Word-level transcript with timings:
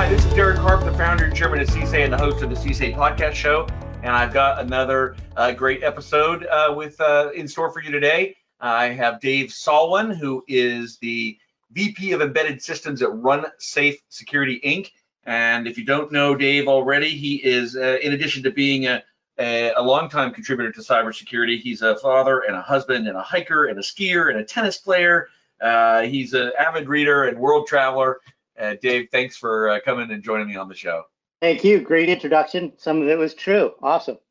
Hi, 0.00 0.08
this 0.08 0.24
is 0.24 0.32
Derek 0.32 0.56
Harp, 0.56 0.82
the 0.82 0.94
founder 0.94 1.26
and 1.26 1.36
chairman 1.36 1.60
of 1.60 1.68
CS2AI 1.68 2.04
and 2.04 2.12
the 2.14 2.16
host 2.16 2.42
of 2.42 2.48
the 2.48 2.56
CS2AI 2.56 2.96
podcast 2.96 3.34
show. 3.34 3.66
And 4.02 4.16
I've 4.16 4.32
got 4.32 4.58
another 4.58 5.14
uh, 5.36 5.52
great 5.52 5.82
episode 5.82 6.46
uh, 6.46 6.72
with 6.74 6.98
uh, 7.02 7.32
in 7.34 7.46
store 7.46 7.70
for 7.70 7.82
you 7.82 7.90
today. 7.90 8.34
I 8.62 8.86
have 8.86 9.20
Dave 9.20 9.48
Salwen, 9.48 10.16
who 10.16 10.42
is 10.48 10.96
the 11.02 11.36
VP 11.72 12.12
of 12.12 12.22
Embedded 12.22 12.62
Systems 12.62 13.02
at 13.02 13.12
Run 13.12 13.44
Safe 13.58 14.00
Security 14.08 14.58
Inc. 14.64 14.90
And 15.26 15.68
if 15.68 15.76
you 15.76 15.84
don't 15.84 16.10
know 16.10 16.34
Dave 16.34 16.66
already, 16.66 17.10
he 17.10 17.34
is, 17.34 17.76
uh, 17.76 17.98
in 18.00 18.14
addition 18.14 18.42
to 18.44 18.50
being 18.50 18.86
a, 18.86 19.02
a, 19.38 19.74
a 19.74 19.82
longtime 19.82 20.32
contributor 20.32 20.72
to 20.72 20.80
cybersecurity, 20.80 21.60
he's 21.60 21.82
a 21.82 21.98
father 21.98 22.40
and 22.40 22.56
a 22.56 22.62
husband 22.62 23.06
and 23.06 23.18
a 23.18 23.22
hiker 23.22 23.66
and 23.66 23.78
a 23.78 23.82
skier 23.82 24.30
and 24.30 24.38
a 24.38 24.44
tennis 24.46 24.78
player. 24.78 25.28
Uh, 25.60 26.00
he's 26.04 26.32
an 26.32 26.52
avid 26.58 26.88
reader 26.88 27.24
and 27.24 27.38
world 27.38 27.66
traveler. 27.66 28.20
Uh, 28.60 28.76
Dave, 28.80 29.08
thanks 29.10 29.36
for 29.36 29.70
uh, 29.70 29.80
coming 29.84 30.10
and 30.10 30.22
joining 30.22 30.46
me 30.46 30.56
on 30.56 30.68
the 30.68 30.74
show. 30.74 31.04
Thank 31.40 31.64
you. 31.64 31.80
Great 31.80 32.10
introduction. 32.10 32.72
Some 32.76 33.00
of 33.00 33.08
it 33.08 33.18
was 33.18 33.34
true. 33.34 33.72
Awesome. 33.82 34.18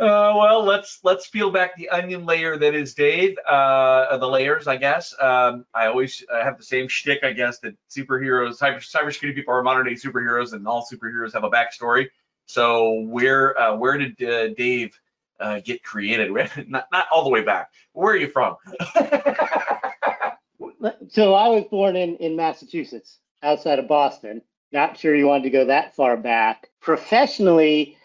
Uh, 0.00 0.32
well, 0.34 0.64
let's 0.64 1.00
let's 1.04 1.28
peel 1.28 1.50
back 1.50 1.76
the 1.76 1.90
onion 1.90 2.24
layer 2.24 2.56
that 2.56 2.74
is 2.74 2.94
Dave. 2.94 3.36
Uh, 3.46 4.16
the 4.16 4.26
layers, 4.26 4.66
I 4.66 4.78
guess. 4.78 5.14
Um, 5.20 5.66
I 5.74 5.88
always 5.88 6.24
have 6.32 6.56
the 6.56 6.64
same 6.64 6.88
shtick, 6.88 7.22
I 7.22 7.34
guess, 7.34 7.58
that 7.58 7.74
superheroes, 7.90 8.58
cyber 8.58 8.78
cybersecurity 8.78 9.34
people 9.34 9.52
are 9.52 9.62
modern 9.62 9.84
day 9.84 9.92
superheroes, 9.92 10.54
and 10.54 10.66
all 10.66 10.88
superheroes 10.90 11.34
have 11.34 11.44
a 11.44 11.50
backstory. 11.50 12.08
So 12.46 13.02
where 13.08 13.60
uh, 13.60 13.76
where 13.76 13.98
did 13.98 14.22
uh, 14.22 14.54
Dave 14.54 14.98
uh, 15.38 15.60
get 15.60 15.82
created? 15.82 16.32
not 16.66 16.86
not 16.90 17.04
all 17.12 17.22
the 17.22 17.30
way 17.30 17.42
back. 17.42 17.70
Where 17.92 18.14
are 18.14 18.16
you 18.16 18.30
from? 18.30 18.56
so 21.10 21.34
I 21.34 21.48
was 21.48 21.64
born 21.64 21.96
in 21.96 22.16
in 22.16 22.36
Massachusetts, 22.36 23.18
outside 23.42 23.78
of 23.78 23.88
Boston. 23.88 24.42
Not 24.72 24.96
sure 24.96 25.16
you 25.16 25.26
wanted 25.26 25.44
to 25.44 25.50
go 25.50 25.64
that 25.66 25.96
far 25.96 26.16
back. 26.16 26.70
Professionally, 26.80 27.96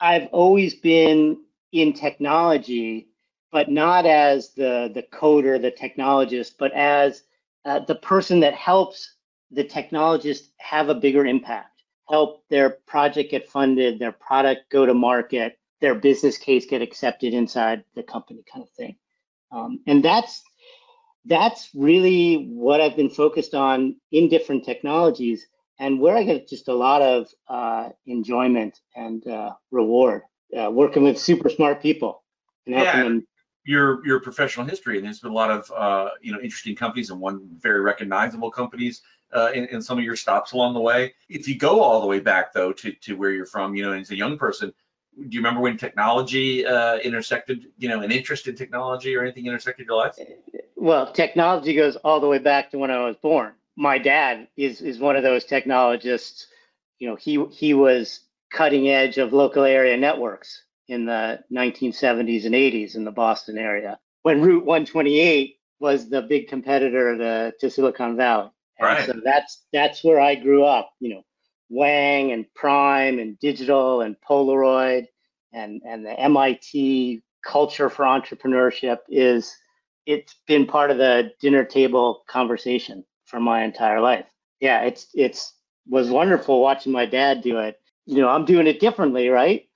I've 0.00 0.28
always 0.32 0.74
been 0.74 1.42
in 1.72 1.92
technology, 1.92 3.08
but 3.52 3.70
not 3.70 4.06
as 4.06 4.54
the 4.54 4.90
the 4.94 5.02
coder, 5.02 5.60
the 5.60 5.72
technologist, 5.72 6.52
but 6.58 6.72
as 6.72 7.22
uh, 7.64 7.80
the 7.80 7.94
person 7.94 8.40
that 8.40 8.54
helps 8.54 9.14
the 9.50 9.64
technologist 9.64 10.48
have 10.58 10.88
a 10.88 10.94
bigger 10.94 11.26
impact, 11.26 11.82
help 12.08 12.44
their 12.48 12.70
project 12.86 13.30
get 13.30 13.48
funded, 13.48 13.98
their 13.98 14.12
product 14.12 14.70
go 14.70 14.86
to 14.86 14.94
market, 14.94 15.58
their 15.80 15.94
business 15.94 16.38
case 16.38 16.66
get 16.66 16.82
accepted 16.82 17.34
inside 17.34 17.84
the 17.94 18.02
company, 18.02 18.42
kind 18.50 18.62
of 18.62 18.70
thing. 18.70 18.96
Um, 19.52 19.80
and 19.86 20.04
that's 20.04 20.42
that's 21.26 21.70
really 21.74 22.48
what 22.50 22.80
I've 22.80 22.96
been 22.96 23.10
focused 23.10 23.54
on 23.54 23.96
in 24.12 24.28
different 24.28 24.64
technologies 24.64 25.46
and 25.78 26.00
where 26.00 26.16
I 26.16 26.22
get 26.22 26.48
just 26.48 26.68
a 26.68 26.74
lot 26.74 27.02
of 27.02 27.28
uh, 27.48 27.90
enjoyment 28.06 28.78
and 28.94 29.26
uh, 29.26 29.54
reward 29.70 30.22
uh, 30.58 30.70
working 30.70 31.02
with 31.02 31.18
super 31.18 31.48
smart 31.48 31.82
people 31.82 32.22
and 32.66 32.74
helping 32.74 33.00
Yeah. 33.00 33.04
them. 33.04 33.26
your 33.64 34.06
your 34.06 34.20
professional 34.20 34.66
history, 34.66 34.98
and 34.98 35.06
there's 35.06 35.20
been 35.20 35.30
a 35.30 35.34
lot 35.34 35.50
of 35.50 35.70
uh, 35.74 36.10
you 36.20 36.32
know 36.32 36.40
interesting 36.40 36.76
companies 36.76 37.10
and 37.10 37.20
one 37.20 37.48
very 37.58 37.80
recognizable 37.80 38.50
companies 38.50 39.02
uh, 39.32 39.50
in, 39.54 39.64
in 39.66 39.82
some 39.82 39.98
of 39.98 40.04
your 40.04 40.16
stops 40.16 40.52
along 40.52 40.74
the 40.74 40.80
way. 40.80 41.14
If 41.28 41.48
you 41.48 41.56
go 41.58 41.80
all 41.80 42.00
the 42.00 42.06
way 42.06 42.20
back 42.20 42.52
though 42.52 42.72
to 42.72 42.92
to 42.92 43.16
where 43.16 43.30
you're 43.30 43.46
from, 43.46 43.74
you 43.74 43.82
know, 43.82 43.92
as 43.92 44.10
a 44.10 44.16
young 44.16 44.36
person, 44.38 44.72
do 45.16 45.28
you 45.30 45.40
remember 45.40 45.60
when 45.60 45.76
technology 45.76 46.66
uh, 46.66 46.96
intersected, 46.98 47.66
you 47.78 47.88
know, 47.88 48.00
an 48.00 48.10
interest 48.10 48.48
in 48.48 48.56
technology 48.56 49.14
or 49.14 49.22
anything 49.22 49.46
intersected 49.46 49.86
your 49.86 49.96
life? 49.96 50.16
Well, 50.76 51.12
technology 51.12 51.74
goes 51.74 51.96
all 51.96 52.20
the 52.20 52.26
way 52.26 52.38
back 52.38 52.70
to 52.70 52.78
when 52.78 52.90
I 52.90 53.04
was 53.04 53.16
born. 53.16 53.52
My 53.76 53.98
dad 53.98 54.48
is 54.56 54.80
is 54.80 54.98
one 54.98 55.16
of 55.16 55.22
those 55.22 55.44
technologists. 55.44 56.46
You 56.98 57.08
know, 57.08 57.16
he 57.16 57.44
he 57.50 57.74
was 57.74 58.20
cutting 58.52 58.88
edge 58.88 59.18
of 59.18 59.32
local 59.32 59.64
area 59.64 59.96
networks 59.96 60.62
in 60.88 61.06
the 61.06 61.40
1970s 61.52 62.44
and 62.44 62.54
80s 62.54 62.94
in 62.94 63.04
the 63.04 63.10
Boston 63.10 63.58
area 63.58 63.98
when 64.22 64.42
Route 64.42 64.64
128 64.64 65.56
was 65.80 66.08
the 66.08 66.22
big 66.22 66.48
competitor 66.48 67.16
to, 67.16 67.52
to 67.60 67.70
Silicon 67.70 68.16
Valley. 68.16 68.50
And 68.78 68.86
Right. 68.86 69.06
so 69.06 69.20
that's 69.24 69.64
that's 69.72 70.02
where 70.02 70.20
I 70.20 70.34
grew 70.34 70.64
up. 70.64 70.92
You 70.98 71.14
know, 71.14 71.22
Wang 71.68 72.32
and 72.32 72.46
Prime 72.54 73.18
and 73.18 73.38
digital 73.38 74.02
and 74.02 74.16
Polaroid 74.28 75.06
and 75.52 75.82
and 75.86 76.04
the 76.04 76.18
MIT 76.18 77.22
culture 77.44 77.88
for 77.88 78.04
entrepreneurship 78.04 78.98
is 79.08 79.56
it's 80.06 80.36
been 80.46 80.66
part 80.66 80.90
of 80.90 80.98
the 80.98 81.32
dinner 81.40 81.64
table 81.64 82.24
conversation 82.28 83.04
for 83.24 83.40
my 83.40 83.64
entire 83.64 84.00
life. 84.00 84.26
Yeah, 84.60 84.82
it's 84.82 85.08
it's 85.14 85.54
was 85.86 86.10
wonderful 86.10 86.60
watching 86.60 86.92
my 86.92 87.06
dad 87.06 87.42
do 87.42 87.58
it. 87.58 87.80
You 88.06 88.16
know, 88.16 88.28
I'm 88.28 88.44
doing 88.44 88.66
it 88.66 88.80
differently, 88.80 89.28
right? 89.28 89.68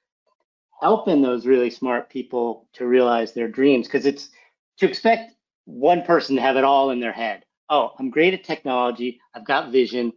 Helping 0.81 1.22
those 1.22 1.47
really 1.47 1.71
smart 1.71 2.09
people 2.09 2.69
to 2.75 2.87
realize 2.87 3.32
their 3.32 3.48
dreams 3.48 3.87
because 3.87 4.06
it's 4.06 4.31
to 4.78 4.88
expect 4.88 5.32
one 5.65 6.03
person 6.03 6.37
to 6.37 6.43
have 6.43 6.56
it 6.56 6.65
all 6.65 6.91
in 6.91 7.00
their 7.00 7.12
head. 7.12 7.44
Oh, 7.69 7.93
I'm 7.98 8.10
great 8.10 8.34
at 8.34 8.44
technology. 8.44 9.21
I've 9.34 9.47
got 9.47 9.72
vision, 9.72 10.12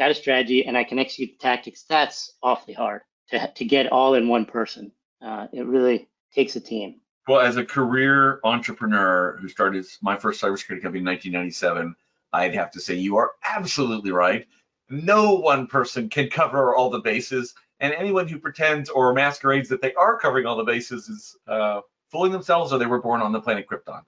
got 0.00 0.10
a 0.10 0.14
strategy, 0.14 0.64
and 0.64 0.78
I 0.78 0.82
can 0.82 0.98
execute 0.98 1.38
the 1.38 1.42
tactics. 1.42 1.84
That's 1.86 2.32
awfully 2.42 2.72
hard 2.72 3.02
to 3.28 3.52
to 3.54 3.64
get 3.64 3.92
all 3.92 4.14
in 4.14 4.28
one 4.28 4.46
person. 4.46 4.92
Uh, 5.22 5.46
it 5.52 5.66
really 5.66 6.08
takes 6.34 6.56
a 6.56 6.60
team. 6.60 7.00
Well, 7.28 7.40
as 7.40 7.58
a 7.58 7.64
career 7.64 8.40
entrepreneur 8.42 9.36
who 9.40 9.48
started 9.48 9.84
my 10.00 10.16
first 10.16 10.42
cybersecurity 10.42 10.82
company 10.82 11.00
in 11.00 11.04
1997, 11.04 11.94
I'd 12.32 12.54
have 12.54 12.70
to 12.72 12.80
say 12.80 12.94
you 12.94 13.18
are 13.18 13.32
absolutely 13.46 14.10
right. 14.10 14.48
No 14.88 15.34
one 15.34 15.66
person 15.66 16.08
can 16.08 16.30
cover 16.30 16.74
all 16.74 16.88
the 16.88 17.00
bases, 17.00 17.54
and 17.78 17.92
anyone 17.92 18.26
who 18.26 18.38
pretends 18.38 18.88
or 18.88 19.12
masquerades 19.12 19.68
that 19.68 19.82
they 19.82 19.92
are 19.94 20.18
covering 20.18 20.46
all 20.46 20.56
the 20.56 20.64
bases 20.64 21.10
is 21.10 21.36
uh, 21.46 21.82
fooling 22.10 22.32
themselves, 22.32 22.72
or 22.72 22.78
they 22.78 22.86
were 22.86 23.02
born 23.02 23.20
on 23.20 23.32
the 23.32 23.40
planet 23.40 23.66
Krypton. 23.68 24.02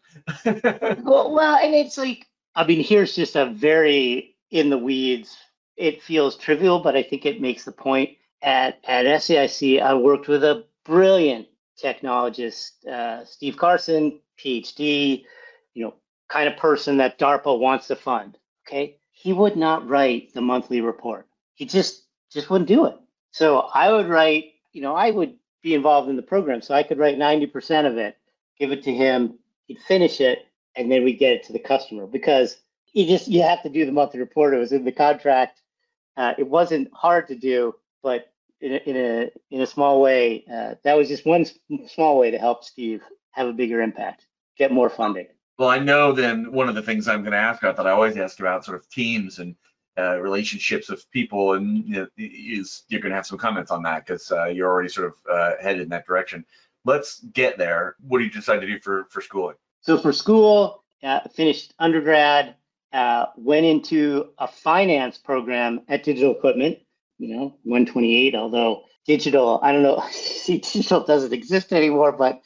Well, 1.05 1.33
well, 1.33 1.57
and 1.57 1.75
it's 1.75 1.99
like, 1.99 2.27
I 2.55 2.67
mean, 2.67 2.83
here's 2.83 3.15
just 3.15 3.37
a 3.37 3.47
very 3.47 4.37
in 4.51 4.71
the 4.71 4.79
weeds. 4.79 5.37
It 5.77 6.03
feels 6.03 6.37
trivial, 6.37 6.81
but 6.81 6.97
I 6.97 7.03
think 7.03 7.27
it 7.27 7.41
makes 7.41 7.65
the 7.65 7.73
point. 7.73 8.11
At 8.43 8.81
at 8.85 9.07
SAIC, 9.07 9.81
I 9.81 9.95
worked 9.95 10.29
with 10.29 10.45
a 10.45 10.65
brilliant 10.85 11.47
technologist, 11.83 12.85
uh, 12.87 13.25
Steve 13.25 13.57
Carson, 13.57 14.21
PhD, 14.39 15.25
you 15.75 15.85
know, 15.85 15.95
kind 16.29 16.49
of 16.49 16.57
person 16.57 16.97
that 16.99 17.19
DARPA 17.19 17.59
wants 17.59 17.87
to 17.89 17.97
fund. 17.97 18.37
Okay, 18.67 18.97
he 19.11 19.33
would 19.33 19.57
not 19.57 19.89
write 19.89 20.35
the 20.35 20.41
monthly 20.41 20.81
report. 20.81 21.29
He 21.55 21.65
just 21.67 22.05
just 22.31 22.51
wouldn't 22.51 22.69
do 22.69 22.87
it. 22.87 22.97
So 23.31 23.69
I 23.75 23.93
would 23.93 24.09
write, 24.09 24.53
you 24.73 24.83
know, 24.83 24.95
I 24.95 25.11
would 25.11 25.35
be 25.63 25.75
involved 25.75 26.09
in 26.09 26.17
the 26.17 26.23
program, 26.23 26.61
so 26.61 26.75
I 26.75 26.83
could 26.83 26.99
write 26.99 27.19
90% 27.19 27.87
of 27.87 27.97
it, 27.97 28.17
give 28.59 28.73
it 28.73 28.83
to 28.85 28.93
him, 28.93 29.39
he'd 29.67 29.79
finish 29.81 30.21
it, 30.21 30.47
and 30.77 30.91
then 30.91 31.05
we 31.05 31.13
get 31.15 31.33
it 31.33 31.45
to 31.45 31.53
the 31.53 31.59
customer 31.59 32.07
because 32.07 32.59
you 32.93 33.07
just 33.07 33.29
you 33.29 33.43
have 33.43 33.63
to 33.63 33.69
do 33.69 33.87
the 33.87 33.93
monthly 33.93 34.21
report. 34.21 34.55
It 34.55 34.59
was 34.59 34.73
in 34.73 34.85
the 34.85 34.93
contract. 34.93 35.62
Uh, 36.17 36.35
it 36.39 36.47
wasn't 36.47 36.89
hard 36.93 37.29
to 37.29 37.35
do, 37.35 37.75
but 38.03 38.33
in 38.61 38.75
a 38.75 38.77
in 38.89 38.97
a, 38.97 39.31
in 39.51 39.61
a 39.63 39.67
small 39.67 40.01
way, 40.01 40.45
uh, 40.53 40.75
that 40.85 40.97
was 40.97 41.09
just 41.09 41.27
one 41.27 41.45
small 41.89 42.19
way 42.19 42.31
to 42.31 42.39
help 42.39 42.65
Steve 42.65 43.03
have 43.33 43.49
a 43.49 43.53
bigger 43.53 43.81
impact, 43.81 44.27
get 44.57 44.73
more 44.73 44.91
funding. 44.91 45.27
Well, 45.59 45.69
I 45.69 45.79
know 45.79 46.13
then 46.13 46.53
one 46.53 46.69
of 46.69 46.75
the 46.75 46.83
things 46.83 47.09
I'm 47.09 47.21
going 47.23 47.33
to 47.33 47.39
ask 47.39 47.63
about 47.63 47.77
that 47.77 47.87
I 47.87 47.91
always 47.91 48.17
ask 48.17 48.41
about 48.41 48.65
sort 48.65 48.77
of 48.77 48.89
teams 48.89 49.39
and 49.39 49.55
uh, 49.99 50.19
relationships 50.19 50.89
of 50.89 51.09
people, 51.11 51.55
and 51.55 51.87
you 51.87 51.97
know, 51.97 52.07
is 52.17 52.85
you're 52.89 53.01
going 53.01 53.11
to 53.11 53.17
have 53.17 53.27
some 53.27 53.39
comments 53.39 53.71
on 53.71 53.83
that 53.83 54.07
because 54.07 54.31
uh, 54.33 54.47
you're 54.47 54.71
already 54.71 54.89
sort 54.89 55.09
of 55.09 55.15
uh, 55.31 55.53
headed 55.61 55.83
in 55.83 55.89
that 55.91 56.07
direction. 56.07 56.45
Let's 56.85 57.21
get 57.21 57.59
there. 57.59 57.97
What 58.01 58.19
do 58.19 58.25
you 58.25 58.31
decide 58.31 58.61
to 58.61 58.67
do 58.67 58.79
for 58.81 59.07
for 59.11 59.21
schooling? 59.21 59.57
So 59.83 59.99
for 59.99 60.13
school, 60.13 60.85
uh, 61.03 61.21
finished 61.35 61.75
undergrad, 61.79 62.55
uh, 62.93 63.27
went 63.37 63.67
into 63.67 64.31
a 64.39 64.47
finance 64.47 65.19
program 65.19 65.81
at 65.89 66.05
Digital 66.05 66.33
Equipment, 66.33 66.79
you 67.19 67.35
know, 67.35 67.57
128, 67.65 68.35
although 68.35 68.83
digital, 69.07 69.61
I 69.63 69.73
don't 69.73 69.83
know, 69.83 70.03
see, 70.11 70.59
digital 70.59 71.05
doesn't 71.05 71.33
exist 71.33 71.73
anymore, 71.73 72.13
but 72.13 72.41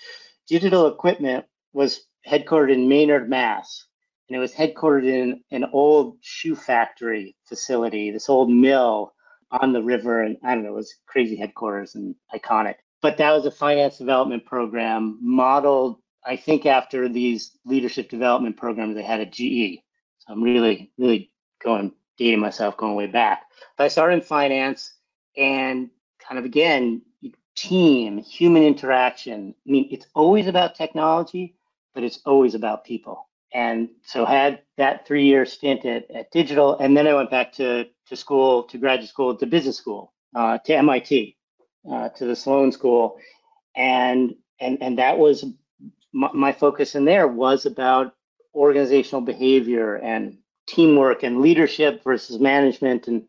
Digital 0.48 0.86
Equipment 0.86 1.44
was 1.72 2.06
headquartered 2.26 2.72
in 2.72 2.88
Maynard, 2.88 3.28
Mass. 3.28 3.84
And 4.28 4.36
it 4.36 4.40
was 4.40 4.52
headquartered 4.52 5.06
in 5.06 5.40
an 5.50 5.66
old 5.72 6.18
shoe 6.20 6.56
factory 6.56 7.36
facility, 7.44 8.10
this 8.10 8.28
old 8.28 8.50
mill 8.50 9.12
on 9.50 9.72
the 9.72 9.82
river. 9.82 10.22
And 10.22 10.36
I 10.44 10.54
don't 10.54 10.64
know, 10.64 10.70
it 10.70 10.74
was 10.74 10.94
crazy 11.06 11.36
headquarters 11.36 11.94
and 11.94 12.14
iconic. 12.34 12.74
But 13.02 13.18
that 13.18 13.32
was 13.32 13.46
a 13.46 13.52
finance 13.52 13.98
development 13.98 14.44
program 14.44 15.18
modeled 15.22 16.00
I 16.26 16.36
think 16.36 16.66
after 16.66 17.08
these 17.08 17.56
leadership 17.64 18.10
development 18.10 18.56
programs 18.56 18.96
they 18.96 19.02
had 19.02 19.20
at 19.20 19.32
GE. 19.32 19.78
I'm 20.28 20.42
really, 20.42 20.92
really 20.98 21.32
going 21.62 21.92
dating 22.18 22.40
myself 22.40 22.76
going 22.76 22.94
way 22.96 23.06
back. 23.06 23.44
But 23.76 23.84
I 23.84 23.88
started 23.88 24.16
in 24.16 24.22
finance 24.22 24.94
and 25.36 25.90
kind 26.20 26.38
of 26.38 26.44
again, 26.44 27.02
team, 27.56 28.18
human 28.18 28.62
interaction. 28.64 29.54
I 29.66 29.70
mean, 29.70 29.88
it's 29.90 30.06
always 30.14 30.46
about 30.46 30.74
technology, 30.74 31.56
but 31.94 32.04
it's 32.04 32.20
always 32.26 32.54
about 32.54 32.84
people. 32.84 33.28
and 33.52 33.88
so 34.04 34.24
had 34.26 34.62
that 34.76 35.06
three 35.06 35.24
year 35.26 35.46
stint 35.46 35.84
at, 35.86 36.10
at 36.10 36.30
Digital, 36.32 36.78
and 36.78 36.96
then 36.96 37.06
I 37.08 37.14
went 37.14 37.30
back 37.30 37.52
to 37.54 37.86
to 38.08 38.16
school, 38.16 38.64
to 38.64 38.78
graduate 38.78 39.08
school, 39.10 39.36
to 39.36 39.46
business 39.46 39.76
school, 39.78 40.12
uh, 40.34 40.58
to 40.58 40.76
MIT, 40.76 41.36
uh, 41.90 42.10
to 42.10 42.26
the 42.26 42.36
Sloan 42.36 42.72
School, 42.72 43.18
and 43.76 44.34
and 44.60 44.78
and 44.82 44.98
that 44.98 45.18
was 45.18 45.44
my, 46.12 46.30
my 46.34 46.52
focus 46.52 46.96
in 46.96 47.06
there 47.06 47.28
was 47.28 47.66
about 47.66 48.15
organizational 48.56 49.20
behavior 49.20 49.96
and 49.96 50.38
teamwork 50.66 51.22
and 51.22 51.40
leadership 51.40 52.02
versus 52.02 52.40
management 52.40 53.06
and 53.06 53.24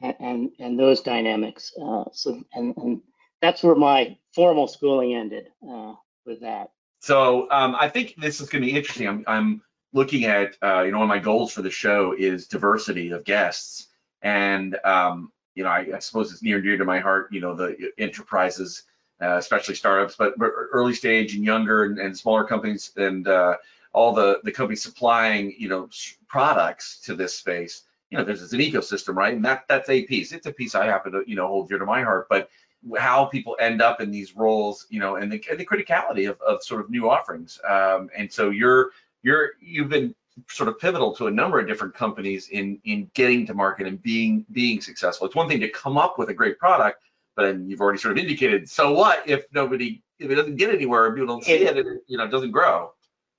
and 0.00 0.50
and, 0.58 0.78
those 0.78 1.02
dynamics. 1.02 1.72
Uh, 1.80 2.04
so 2.10 2.42
and, 2.54 2.74
and 2.78 3.02
that's 3.42 3.62
where 3.62 3.74
my 3.74 4.16
formal 4.34 4.66
schooling 4.66 5.14
ended 5.14 5.48
uh, 5.68 5.92
with 6.24 6.40
that. 6.40 6.70
So 7.00 7.50
um, 7.50 7.76
I 7.78 7.88
think 7.88 8.14
this 8.16 8.40
is 8.40 8.48
going 8.48 8.62
to 8.62 8.70
be 8.70 8.76
interesting. 8.76 9.06
I'm, 9.08 9.24
I'm 9.26 9.62
looking 9.92 10.24
at 10.24 10.56
uh, 10.62 10.82
you 10.82 10.92
know 10.92 10.98
one 10.98 11.10
of 11.10 11.14
my 11.14 11.18
goals 11.18 11.52
for 11.52 11.60
the 11.60 11.70
show 11.70 12.14
is 12.18 12.46
diversity 12.46 13.10
of 13.10 13.24
guests, 13.24 13.88
and 14.22 14.78
um, 14.84 15.30
you 15.54 15.64
know 15.64 15.70
I, 15.70 15.86
I, 15.94 15.98
suppose 15.98 16.32
it's 16.32 16.42
near 16.42 16.56
and 16.56 16.64
dear 16.64 16.78
to 16.78 16.84
my 16.86 16.98
heart. 16.98 17.30
You 17.30 17.42
know 17.42 17.54
the 17.54 17.92
enterprises, 17.98 18.84
uh, 19.20 19.36
especially 19.36 19.74
startups, 19.74 20.16
but, 20.16 20.34
early 20.38 20.94
stage 20.94 21.34
and 21.34 21.44
younger 21.44 21.84
and, 21.84 21.98
and 21.98 22.16
smaller 22.16 22.44
companies 22.44 22.90
and 22.96 23.28
uh, 23.28 23.56
all 23.92 24.12
the 24.14 24.40
the 24.44 24.52
companies 24.52 24.82
supplying 24.82 25.54
you 25.58 25.68
know 25.68 25.88
products 26.28 27.00
to 27.00 27.14
this 27.14 27.34
space. 27.34 27.82
You 28.10 28.18
know 28.18 28.24
there's, 28.24 28.52
an 28.52 28.58
ecosystem, 28.58 29.14
right? 29.14 29.34
And 29.34 29.44
that 29.44 29.64
that's 29.68 29.88
a 29.88 30.04
piece. 30.04 30.32
It's 30.32 30.46
a 30.46 30.52
piece 30.52 30.74
I 30.74 30.86
happen 30.86 31.12
to 31.12 31.22
you 31.26 31.36
know 31.36 31.46
hold 31.46 31.68
dear 31.68 31.78
to 31.78 31.86
my 31.86 32.02
heart, 32.02 32.28
but 32.28 32.50
how 32.98 33.26
people 33.26 33.56
end 33.60 33.82
up 33.82 34.00
in 34.00 34.10
these 34.10 34.34
roles, 34.34 34.86
you 34.88 35.00
know, 35.00 35.16
and 35.16 35.30
the, 35.30 35.42
and 35.50 35.60
the 35.60 35.66
criticality 35.66 36.28
of, 36.28 36.40
of 36.40 36.62
sort 36.62 36.80
of 36.80 36.90
new 36.90 37.10
offerings. 37.10 37.60
Um, 37.68 38.08
and 38.16 38.32
so 38.32 38.50
you're 38.50 38.90
you're 39.22 39.50
you've 39.60 39.90
been 39.90 40.14
sort 40.48 40.68
of 40.68 40.78
pivotal 40.78 41.14
to 41.16 41.26
a 41.26 41.30
number 41.30 41.58
of 41.58 41.66
different 41.66 41.94
companies 41.94 42.48
in 42.48 42.80
in 42.84 43.10
getting 43.14 43.46
to 43.46 43.54
market 43.54 43.86
and 43.86 44.02
being 44.02 44.46
being 44.52 44.80
successful. 44.80 45.26
It's 45.26 45.36
one 45.36 45.48
thing 45.48 45.60
to 45.60 45.68
come 45.68 45.98
up 45.98 46.18
with 46.18 46.30
a 46.30 46.34
great 46.34 46.58
product, 46.58 47.02
but 47.36 47.42
then 47.42 47.68
you've 47.68 47.80
already 47.80 47.98
sort 47.98 48.12
of 48.12 48.18
indicated. 48.18 48.68
So 48.68 48.92
what 48.92 49.28
if 49.28 49.44
nobody 49.52 50.02
if 50.18 50.30
it 50.30 50.34
doesn't 50.34 50.56
get 50.56 50.74
anywhere, 50.74 51.12
people 51.12 51.26
don't 51.26 51.44
see 51.44 51.52
it, 51.52 51.76
it, 51.76 51.86
it 51.86 52.02
you 52.06 52.18
know 52.18 52.28
doesn't 52.28 52.50
grow. 52.50 52.92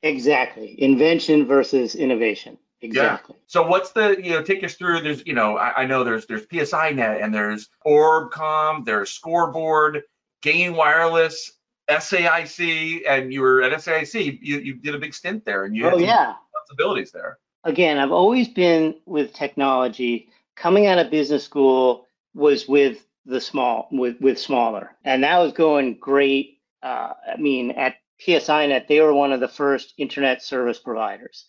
Exactly, 0.03 0.81
invention 0.81 1.45
versus 1.45 1.95
innovation. 1.95 2.57
Exactly. 2.81 3.35
Yeah. 3.37 3.43
So 3.47 3.67
what's 3.67 3.91
the 3.91 4.17
you 4.21 4.31
know 4.31 4.41
take 4.41 4.63
us 4.63 4.73
through? 4.73 5.01
There's 5.01 5.25
you 5.25 5.33
know 5.33 5.57
I, 5.57 5.83
I 5.83 5.85
know 5.85 6.03
there's 6.03 6.25
there's 6.25 6.45
PSINet 6.47 7.23
and 7.23 7.33
there's 7.33 7.69
ORBCOMM, 7.85 8.85
there's 8.85 9.11
Scoreboard, 9.11 10.01
Gain 10.41 10.73
Wireless, 10.73 11.51
SAIC, 11.89 13.01
and 13.07 13.31
you 13.31 13.41
were 13.41 13.61
at 13.61 13.71
SAIC. 13.73 14.39
You, 14.41 14.59
you 14.59 14.73
did 14.75 14.95
a 14.95 14.99
big 14.99 15.13
stint 15.13 15.45
there, 15.45 15.65
and 15.65 15.75
you 15.75 15.87
oh 15.87 15.97
yeah 15.97 16.33
responsibilities 16.53 17.11
there. 17.11 17.37
Again, 17.63 17.97
I've 17.99 18.11
always 18.11 18.47
been 18.47 18.95
with 19.05 19.33
technology. 19.33 20.29
Coming 20.55 20.87
out 20.87 20.97
of 20.97 21.11
business 21.11 21.43
school 21.43 22.07
was 22.33 22.67
with 22.67 23.05
the 23.25 23.41
small 23.41 23.87
with 23.91 24.19
with 24.19 24.39
smaller, 24.39 24.95
and 25.03 25.23
that 25.23 25.37
was 25.37 25.53
going 25.53 25.97
great. 25.99 26.59
Uh, 26.81 27.13
I 27.31 27.37
mean, 27.37 27.71
at 27.71 27.95
PSINet, 28.25 28.87
they 28.87 28.99
were 29.01 29.13
one 29.13 29.31
of 29.31 29.39
the 29.39 29.47
first 29.47 29.93
internet 29.97 30.41
service 30.43 30.79
providers, 30.79 31.45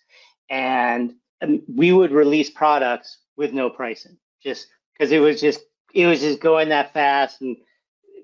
and 0.51 1.15
um, 1.43 1.63
we 1.69 1.93
would 1.93 2.13
release 2.13 2.51
products 2.51 3.19
with 3.37 3.53
no 3.53 3.71
pricing, 3.71 4.17
just 4.43 4.69
because 4.93 5.13
it 5.13 5.19
was 5.19 5.41
just 5.41 5.61
it 5.95 6.07
was 6.07 6.21
just 6.21 6.41
going 6.41 6.71
that 6.71 6.93
fast, 6.93 7.41
and 7.43 7.57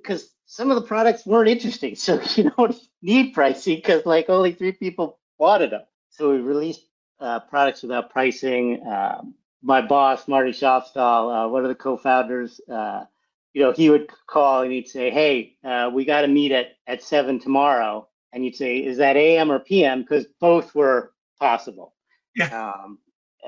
because 0.00 0.31
some 0.47 0.71
of 0.71 0.77
the 0.77 0.87
products 0.87 1.27
weren't 1.27 1.50
interesting. 1.50 1.95
So 1.95 2.21
you 2.35 2.50
don't 2.56 2.75
need 3.03 3.35
pricing 3.35 3.77
because 3.77 4.06
like 4.06 4.29
only 4.31 4.53
three 4.53 4.73
people 4.73 5.19
wanted 5.39 5.71
them. 5.71 5.83
So 6.11 6.31
we 6.31 6.39
released 6.39 6.83
uh, 7.21 7.41
products 7.41 7.83
without 7.83 8.11
pricing. 8.11 8.85
Um, 8.87 9.35
my 9.62 9.83
boss, 9.83 10.27
Marty 10.29 10.53
Schoffstall, 10.53 11.47
uh, 11.47 11.49
one 11.49 11.65
of 11.65 11.69
the 11.69 11.75
co-founders, 11.75 12.61
uh, 12.71 13.05
you 13.53 13.62
know, 13.62 13.73
he 13.73 13.91
would 13.91 14.09
call 14.27 14.62
and 14.62 14.73
he'd 14.73 14.89
say, 14.89 15.11
"Hey, 15.11 15.56
uh, 15.65 15.91
we 15.93 16.05
got 16.05 16.23
to 16.23 16.29
meet 16.29 16.53
at 16.53 16.77
at 16.87 17.03
seven 17.03 17.41
tomorrow." 17.41 18.07
And 18.33 18.45
you'd 18.45 18.57
say, 18.57 18.79
"Is 18.79 18.99
that 18.99 19.17
AM 19.17 19.51
or 19.51 19.59
PM?" 19.59 20.03
Because 20.03 20.27
both 20.41 20.75
were 20.75 21.13
possible. 21.39 21.95
Yeah. 22.37 22.73
Um, 22.75 22.99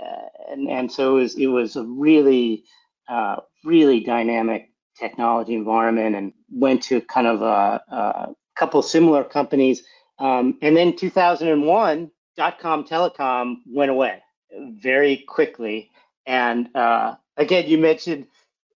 uh, 0.00 0.52
and 0.52 0.68
and 0.68 0.92
so 0.92 1.16
it 1.16 1.20
was 1.20 1.34
it 1.36 1.46
was 1.46 1.76
a 1.76 1.84
really 1.84 2.64
uh, 3.08 3.36
really 3.64 4.00
dynamic 4.00 4.70
technology 4.98 5.54
environment 5.54 6.14
and 6.14 6.32
went 6.50 6.82
to 6.82 7.00
kind 7.02 7.26
of 7.26 7.42
a, 7.42 7.82
a 7.90 8.34
couple 8.56 8.82
similar 8.82 9.24
companies. 9.24 9.82
Um, 10.18 10.58
and 10.60 10.76
then 10.76 10.94
2001, 10.94 12.10
dot-com 12.36 12.84
telecom 12.84 13.56
went 13.66 13.90
away 13.90 14.22
very 14.82 15.18
quickly. 15.28 15.90
And 16.26 16.74
uh, 16.76 17.14
again, 17.36 17.66
you 17.66 17.78
mentioned 17.78 18.26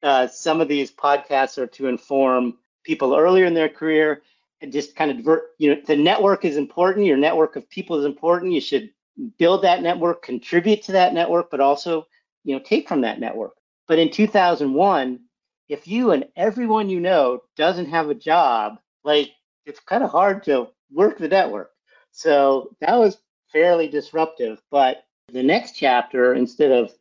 uh, 0.03 0.27
some 0.27 0.61
of 0.61 0.69
these 0.69 0.91
podcasts 0.91 1.59
are 1.59 1.67
to 1.67 1.87
inform 1.87 2.59
people 2.85 3.15
earlier 3.15 3.45
in 3.45 3.55
their 3.55 3.69
career 3.69 4.23
just 4.72 4.96
kind 4.96 5.11
of 5.11 5.19
divert, 5.19 5.50
you 5.58 5.75
know, 5.75 5.81
the 5.87 5.96
network 5.96 6.44
is 6.44 6.56
important. 6.56 7.06
Your 7.06 7.16
network 7.16 7.56
of 7.56 7.69
people 7.69 7.99
is 7.99 8.05
important. 8.05 8.52
You 8.52 8.61
should 8.61 8.90
build 9.38 9.62
that 9.62 9.82
network, 9.82 10.22
contribute 10.22 10.82
to 10.84 10.93
that 10.93 11.14
network, 11.14 11.50
but 11.50 11.61
also, 11.61 12.06
you 12.44 12.55
know, 12.55 12.62
take 12.64 12.88
from 12.88 13.00
that 13.02 13.20
network. 13.20 13.55
But 13.87 13.99
in 13.99 14.11
2001, 14.11 15.20
if 15.69 15.88
you 15.88 16.11
and 16.12 16.26
everyone 16.37 16.88
you 16.88 17.00
know 17.00 17.40
doesn't 17.56 17.87
have 17.87 18.11
a 18.11 18.14
job, 18.14 18.78
like 19.02 19.31
it's 19.66 19.81
kind 19.81 20.02
of 20.02 20.11
hard 20.11 20.44
to 20.44 20.69
work 20.93 21.19
the 21.19 21.28
network. 21.28 21.70
So 22.12 22.75
that 22.81 22.96
was 22.96 23.19
fairly 23.52 23.88
disruptive. 23.88 24.60
But 24.70 25.05
the 25.32 25.43
next 25.43 25.72
chapter, 25.72 26.34
instead 26.34 26.70
of 26.70 26.93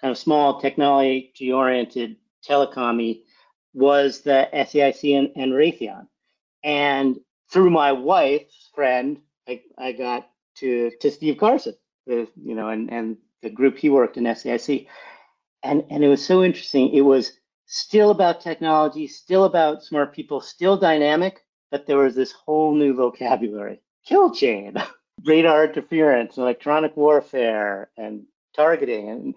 kind 0.00 0.10
of 0.10 0.18
small 0.18 0.60
technology 0.60 1.52
oriented 1.52 2.16
telecomy, 2.46 3.22
was 3.72 4.20
the 4.20 4.48
SAIC 4.52 5.16
and, 5.16 5.30
and 5.36 5.52
Raytheon. 5.52 6.06
And 6.62 7.16
through 7.50 7.70
my 7.70 7.92
wife's 7.92 8.70
friend, 8.74 9.18
I, 9.48 9.62
I 9.78 9.92
got 9.92 10.30
to, 10.56 10.90
to 11.00 11.10
Steve 11.10 11.38
Carson, 11.38 11.74
the, 12.06 12.28
you 12.42 12.54
know, 12.54 12.68
and, 12.68 12.90
and 12.92 13.16
the 13.42 13.50
group 13.50 13.78
he 13.78 13.90
worked 13.90 14.16
in 14.16 14.24
SAIC. 14.24 14.86
And, 15.62 15.84
and 15.90 16.04
it 16.04 16.08
was 16.08 16.24
so 16.24 16.42
interesting. 16.42 16.90
It 16.94 17.02
was 17.02 17.32
still 17.66 18.10
about 18.10 18.40
technology, 18.40 19.06
still 19.06 19.44
about 19.44 19.84
smart 19.84 20.14
people, 20.14 20.40
still 20.40 20.76
dynamic, 20.76 21.44
but 21.70 21.86
there 21.86 21.98
was 21.98 22.14
this 22.14 22.32
whole 22.32 22.74
new 22.74 22.94
vocabulary. 22.94 23.80
Kill 24.04 24.32
chain, 24.34 24.74
radar 25.24 25.66
interference, 25.66 26.36
electronic 26.36 26.96
warfare, 26.96 27.90
and 27.96 28.24
targeting. 28.54 29.08
And 29.08 29.34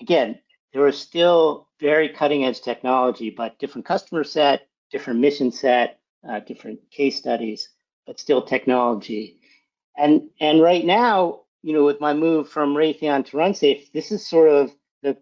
again, 0.00 0.38
there 0.72 0.82
was 0.82 0.98
still 0.98 1.68
very 1.80 2.08
cutting 2.08 2.44
edge 2.44 2.60
technology, 2.60 3.30
but 3.30 3.58
different 3.58 3.86
customer 3.86 4.24
set, 4.24 4.68
different 4.90 5.20
mission 5.20 5.52
set, 5.52 6.00
uh, 6.28 6.40
different 6.40 6.80
case 6.90 7.16
studies, 7.16 7.68
but 8.06 8.20
still 8.20 8.42
technology. 8.42 9.38
And 9.96 10.28
and 10.40 10.60
right 10.60 10.84
now, 10.84 11.40
you 11.62 11.72
know, 11.72 11.84
with 11.84 12.00
my 12.00 12.14
move 12.14 12.48
from 12.48 12.74
Raytheon 12.74 13.26
to 13.26 13.36
RunSafe, 13.36 13.92
this 13.92 14.12
is 14.12 14.26
sort 14.26 14.50
of 14.50 14.70
the 15.02 15.16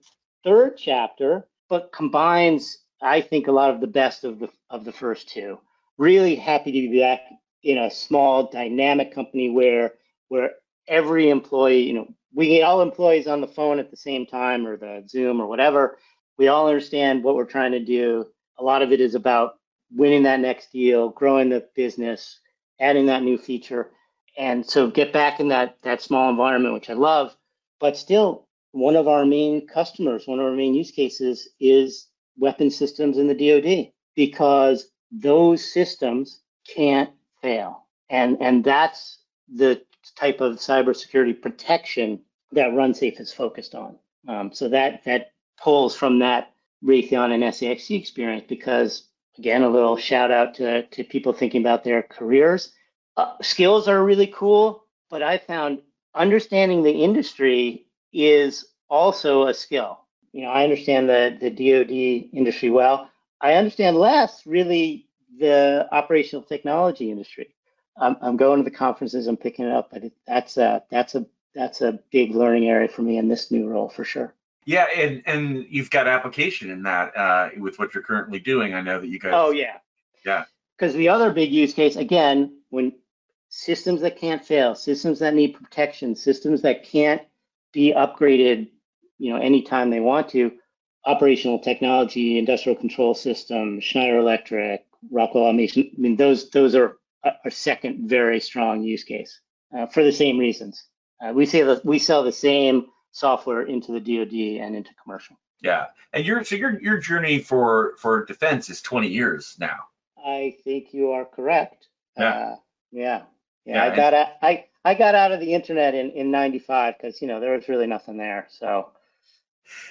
third 0.44 0.76
chapter 0.76 1.46
but 1.68 1.92
combines, 1.92 2.78
I 3.02 3.20
think, 3.20 3.48
a 3.48 3.52
lot 3.52 3.70
of 3.70 3.80
the 3.80 3.86
best 3.86 4.24
of 4.24 4.38
the 4.38 4.48
of 4.70 4.84
the 4.84 4.92
first 4.92 5.28
two. 5.28 5.58
Really 5.98 6.34
happy 6.34 6.72
to 6.72 6.90
be 6.90 7.00
back 7.00 7.20
in 7.62 7.78
a 7.78 7.90
small, 7.90 8.50
dynamic 8.50 9.14
company 9.14 9.50
where 9.50 9.94
where 10.28 10.52
every 10.88 11.30
employee, 11.30 11.82
you 11.82 11.94
know, 11.94 12.14
we 12.34 12.48
get 12.48 12.62
all 12.62 12.82
employees 12.82 13.26
on 13.26 13.40
the 13.40 13.48
phone 13.48 13.78
at 13.78 13.90
the 13.90 13.96
same 13.96 14.26
time 14.26 14.66
or 14.66 14.76
the 14.76 15.04
Zoom 15.08 15.40
or 15.40 15.46
whatever. 15.46 15.98
We 16.36 16.48
all 16.48 16.68
understand 16.68 17.22
what 17.22 17.36
we're 17.36 17.44
trying 17.44 17.72
to 17.72 17.84
do. 17.84 18.26
A 18.58 18.64
lot 18.64 18.82
of 18.82 18.92
it 18.92 19.00
is 19.00 19.14
about 19.14 19.54
winning 19.94 20.24
that 20.24 20.40
next 20.40 20.72
deal, 20.72 21.08
growing 21.10 21.48
the 21.50 21.66
business, 21.74 22.40
adding 22.80 23.06
that 23.06 23.22
new 23.22 23.38
feature. 23.38 23.90
And 24.36 24.66
so 24.66 24.90
get 24.90 25.12
back 25.12 25.40
in 25.40 25.48
that 25.48 25.78
that 25.82 26.02
small 26.02 26.28
environment, 26.28 26.74
which 26.74 26.90
I 26.90 26.94
love, 26.94 27.36
but 27.80 27.96
still 27.96 28.48
one 28.72 28.96
of 28.96 29.06
our 29.06 29.24
main 29.24 29.68
customers, 29.68 30.26
one 30.26 30.40
of 30.40 30.46
our 30.46 30.52
main 30.52 30.74
use 30.74 30.90
cases 30.90 31.48
is 31.60 32.08
weapon 32.36 32.70
systems 32.70 33.18
in 33.18 33.28
the 33.28 33.34
DoD 33.34 33.92
because 34.16 34.90
those 35.12 35.64
systems 35.72 36.40
can't 36.66 37.10
fail. 37.40 37.86
And, 38.10 38.36
and 38.40 38.64
that's 38.64 39.18
the 39.48 39.80
type 40.16 40.40
of 40.40 40.56
cybersecurity 40.56 41.40
protection 41.40 42.20
that 42.52 42.70
RunSafe 42.70 43.20
is 43.20 43.32
focused 43.32 43.74
on. 43.76 43.96
Um, 44.26 44.52
so 44.52 44.68
that, 44.68 45.04
that 45.04 45.32
pulls 45.62 45.94
from 45.94 46.18
that 46.20 46.52
Raytheon 46.84 47.32
and 47.32 47.44
SAIC 47.44 47.96
experience 47.98 48.44
because, 48.48 49.08
again, 49.38 49.62
a 49.62 49.68
little 49.68 49.96
shout 49.96 50.30
out 50.30 50.54
to, 50.54 50.82
to 50.86 51.04
people 51.04 51.32
thinking 51.32 51.60
about 51.60 51.84
their 51.84 52.02
careers. 52.02 52.72
Uh, 53.16 53.34
skills 53.42 53.88
are 53.88 54.04
really 54.04 54.26
cool, 54.26 54.84
but 55.10 55.22
I 55.22 55.38
found 55.38 55.80
understanding 56.14 56.82
the 56.82 57.02
industry 57.04 57.86
is 58.12 58.66
also 58.88 59.46
a 59.46 59.54
skill. 59.54 60.00
You 60.32 60.42
know, 60.42 60.48
I 60.48 60.64
understand 60.64 61.08
the, 61.08 61.36
the 61.40 61.50
DoD 61.50 62.30
industry 62.36 62.70
well. 62.70 63.10
I 63.40 63.54
understand 63.54 63.96
less 63.96 64.46
really 64.46 65.08
the 65.38 65.88
operational 65.92 66.44
technology 66.44 67.10
industry. 67.10 67.54
I'm, 67.96 68.36
going 68.36 68.58
to 68.58 68.68
the 68.68 68.76
conferences, 68.76 69.28
I'm 69.28 69.36
picking 69.36 69.66
it 69.66 69.72
up, 69.72 69.90
but 69.92 70.02
that's 70.26 70.56
a 70.56 70.82
that's 70.90 71.14
a 71.14 71.26
that's 71.54 71.80
a 71.80 72.00
big 72.10 72.34
learning 72.34 72.68
area 72.68 72.88
for 72.88 73.02
me 73.02 73.18
in 73.18 73.28
this 73.28 73.52
new 73.52 73.68
role 73.68 73.88
for 73.88 74.04
sure. 74.04 74.34
Yeah, 74.66 74.86
and 74.96 75.22
and 75.26 75.66
you've 75.68 75.90
got 75.90 76.06
application 76.06 76.70
in 76.70 76.82
that 76.84 77.16
uh, 77.16 77.48
with 77.58 77.78
what 77.78 77.94
you're 77.94 78.02
currently 78.02 78.38
doing. 78.38 78.74
I 78.74 78.80
know 78.80 79.00
that 79.00 79.08
you 79.08 79.18
guys. 79.18 79.32
Oh 79.34 79.50
yeah. 79.50 79.78
Yeah. 80.24 80.44
Because 80.78 80.94
the 80.94 81.08
other 81.08 81.32
big 81.32 81.52
use 81.52 81.74
case, 81.74 81.96
again, 81.96 82.58
when 82.70 82.92
systems 83.48 84.00
that 84.00 84.18
can't 84.18 84.44
fail, 84.44 84.74
systems 84.74 85.20
that 85.20 85.34
need 85.34 85.54
protection, 85.54 86.16
systems 86.16 86.62
that 86.62 86.84
can't 86.84 87.22
be 87.72 87.92
upgraded, 87.92 88.70
you 89.18 89.32
know, 89.32 89.40
anytime 89.40 89.90
they 89.90 90.00
want 90.00 90.28
to, 90.30 90.52
operational 91.06 91.58
technology, 91.58 92.38
industrial 92.38 92.76
control 92.76 93.14
system, 93.14 93.80
Schneider 93.80 94.18
Electric, 94.18 94.84
Rockwell 95.10 95.44
Automation. 95.44 95.90
I 95.96 96.00
mean, 96.00 96.16
those 96.16 96.50
those 96.50 96.74
are 96.74 96.96
a 97.44 97.50
second 97.50 98.08
very 98.08 98.40
strong 98.40 98.82
use 98.82 99.04
case 99.04 99.40
uh, 99.76 99.86
for 99.86 100.02
the 100.02 100.12
same 100.12 100.38
reasons. 100.38 100.84
Uh, 101.22 101.32
we 101.32 101.46
say 101.46 101.62
that 101.62 101.84
we 101.84 101.98
sell 101.98 102.22
the 102.22 102.32
same 102.32 102.86
software 103.14 103.62
into 103.62 103.92
the 103.92 104.00
DoD 104.00 104.62
and 104.62 104.76
into 104.76 104.90
commercial. 105.02 105.36
Yeah, 105.62 105.86
and 106.12 106.26
your 106.26 106.44
so 106.44 106.56
your 106.56 106.78
your 106.82 106.98
journey 106.98 107.38
for 107.38 107.94
for 107.98 108.26
defense 108.26 108.68
is 108.68 108.82
20 108.82 109.08
years 109.08 109.56
now. 109.58 109.76
I 110.22 110.56
think 110.64 110.92
you 110.92 111.12
are 111.12 111.24
correct. 111.24 111.88
Yeah. 112.18 112.28
Uh, 112.28 112.56
yeah. 112.92 113.22
Yeah, 113.64 113.74
Yeah, 113.76 113.84
I 113.92 113.96
got 113.96 114.14
out, 114.14 114.28
I 114.42 114.64
I 114.84 114.94
got 114.94 115.14
out 115.14 115.32
of 115.32 115.40
the 115.40 115.54
internet 115.54 115.94
in 115.94 116.10
in 116.10 116.30
'95 116.30 116.98
because 116.98 117.22
you 117.22 117.28
know 117.28 117.40
there 117.40 117.54
was 117.56 117.68
really 117.68 117.86
nothing 117.86 118.18
there. 118.18 118.46
So 118.50 118.90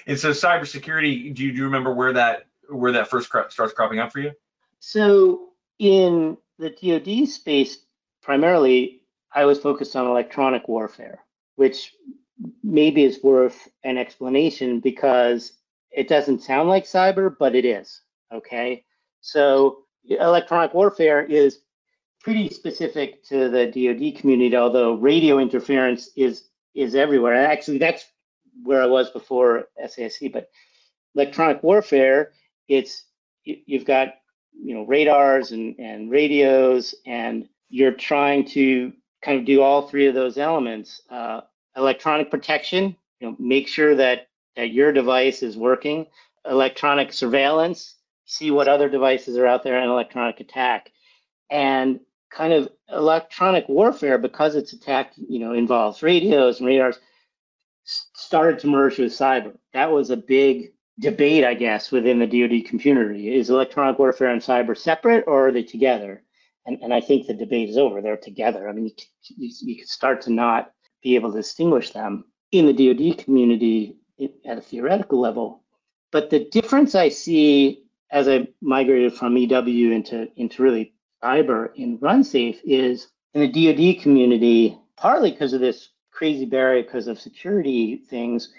And 0.06 0.18
so 0.18 0.30
cybersecurity, 0.30 1.34
do 1.34 1.44
you, 1.44 1.50
do 1.52 1.58
you 1.58 1.64
remember 1.64 1.92
where 1.92 2.12
that 2.12 2.46
where 2.68 2.92
that 2.92 3.08
first 3.08 3.30
cro- 3.30 3.48
starts 3.48 3.72
cropping 3.72 3.98
up 3.98 4.12
for 4.12 4.20
you? 4.20 4.32
so 4.78 5.48
in 5.78 6.36
the 6.58 6.70
DoD 6.70 7.26
space, 7.28 7.78
primarily 8.22 9.00
I 9.32 9.46
was 9.46 9.58
focused 9.58 9.96
on 9.96 10.06
electronic 10.06 10.68
warfare, 10.68 11.20
which 11.56 11.94
maybe 12.62 13.04
is 13.04 13.22
worth 13.22 13.68
an 13.84 13.98
explanation 13.98 14.80
because 14.80 15.52
it 15.90 16.08
doesn't 16.08 16.42
sound 16.42 16.68
like 16.68 16.84
cyber, 16.84 17.34
but 17.38 17.54
it 17.54 17.64
is. 17.64 18.00
Okay, 18.32 18.84
so 19.20 19.78
electronic 20.08 20.74
warfare 20.74 21.22
is 21.22 21.60
pretty 22.20 22.48
specific 22.48 23.22
to 23.24 23.48
the 23.48 23.66
DoD 23.66 24.18
community, 24.20 24.56
although 24.56 24.94
radio 24.94 25.38
interference 25.38 26.10
is 26.16 26.48
is 26.74 26.94
everywhere. 26.94 27.34
And 27.34 27.46
actually, 27.52 27.78
that's 27.78 28.04
where 28.62 28.82
I 28.82 28.86
was 28.86 29.10
before 29.10 29.68
SAIC. 29.82 30.32
But 30.32 30.48
electronic 31.14 31.62
warfare, 31.62 32.32
it's 32.68 33.04
you- 33.44 33.62
you've 33.66 33.84
got 33.84 34.14
you 34.52 34.74
know 34.74 34.82
radars 34.84 35.52
and 35.52 35.76
and 35.78 36.10
radios, 36.10 36.94
and 37.06 37.48
you're 37.68 37.92
trying 37.92 38.44
to 38.46 38.92
kind 39.22 39.38
of 39.38 39.44
do 39.46 39.62
all 39.62 39.82
three 39.82 40.06
of 40.06 40.14
those 40.14 40.38
elements. 40.38 41.00
Uh, 41.08 41.42
electronic 41.76 42.30
protection, 42.30 42.96
you 43.20 43.28
know, 43.28 43.36
make 43.38 43.68
sure 43.68 43.94
that 43.94 44.28
that 44.56 44.70
your 44.70 44.92
device 44.92 45.42
is 45.42 45.56
working. 45.56 46.06
Electronic 46.48 47.12
surveillance, 47.12 47.96
see 48.26 48.50
what 48.50 48.68
other 48.68 48.88
devices 48.88 49.36
are 49.36 49.46
out 49.46 49.64
there, 49.64 49.78
and 49.78 49.90
electronic 49.90 50.40
attack. 50.40 50.90
And 51.50 52.00
kind 52.30 52.52
of 52.52 52.68
electronic 52.88 53.68
warfare, 53.68 54.18
because 54.18 54.54
it's 54.54 54.72
attack, 54.72 55.12
you 55.16 55.38
know, 55.38 55.52
involves 55.52 56.02
radios 56.02 56.58
and 56.58 56.66
radars, 56.66 56.98
started 57.84 58.58
to 58.60 58.66
merge 58.66 58.98
with 58.98 59.12
cyber. 59.12 59.56
That 59.72 59.90
was 59.90 60.10
a 60.10 60.16
big 60.16 60.72
debate, 61.00 61.44
I 61.44 61.54
guess, 61.54 61.90
within 61.90 62.18
the 62.18 62.26
DoD 62.26 62.68
community. 62.68 63.34
Is 63.34 63.50
electronic 63.50 63.98
warfare 63.98 64.28
and 64.28 64.42
cyber 64.42 64.76
separate, 64.76 65.24
or 65.26 65.48
are 65.48 65.52
they 65.52 65.62
together? 65.62 66.22
And, 66.66 66.78
and 66.82 66.94
I 66.94 67.00
think 67.00 67.26
the 67.26 67.34
debate 67.34 67.70
is 67.70 67.76
over. 67.76 68.00
They're 68.00 68.16
together. 68.16 68.68
I 68.68 68.72
mean, 68.72 68.86
you, 68.86 68.94
you, 69.36 69.54
you 69.62 69.76
could 69.76 69.88
start 69.88 70.22
to 70.22 70.32
not 70.32 70.72
be 71.04 71.14
able 71.14 71.30
to 71.30 71.38
distinguish 71.38 71.90
them 71.90 72.24
in 72.50 72.66
the 72.66 72.72
DoD 72.72 73.18
community 73.18 73.96
at 74.44 74.58
a 74.58 74.60
theoretical 74.60 75.20
level. 75.20 75.62
But 76.10 76.30
the 76.30 76.46
difference 76.46 76.96
I 76.96 77.10
see 77.10 77.84
as 78.10 78.26
I 78.26 78.48
migrated 78.60 79.14
from 79.14 79.36
EW 79.36 79.92
into 79.92 80.28
into 80.36 80.62
really 80.62 80.94
cyber 81.22 81.74
in 81.76 81.98
RunSafe 81.98 82.58
is 82.64 83.08
in 83.34 83.40
the 83.40 83.48
DoD 83.48 84.02
community, 84.02 84.78
partly 84.96 85.30
because 85.30 85.52
of 85.52 85.60
this 85.60 85.90
crazy 86.10 86.46
barrier 86.46 86.82
because 86.82 87.06
of 87.06 87.20
security 87.20 87.96
things, 87.96 88.52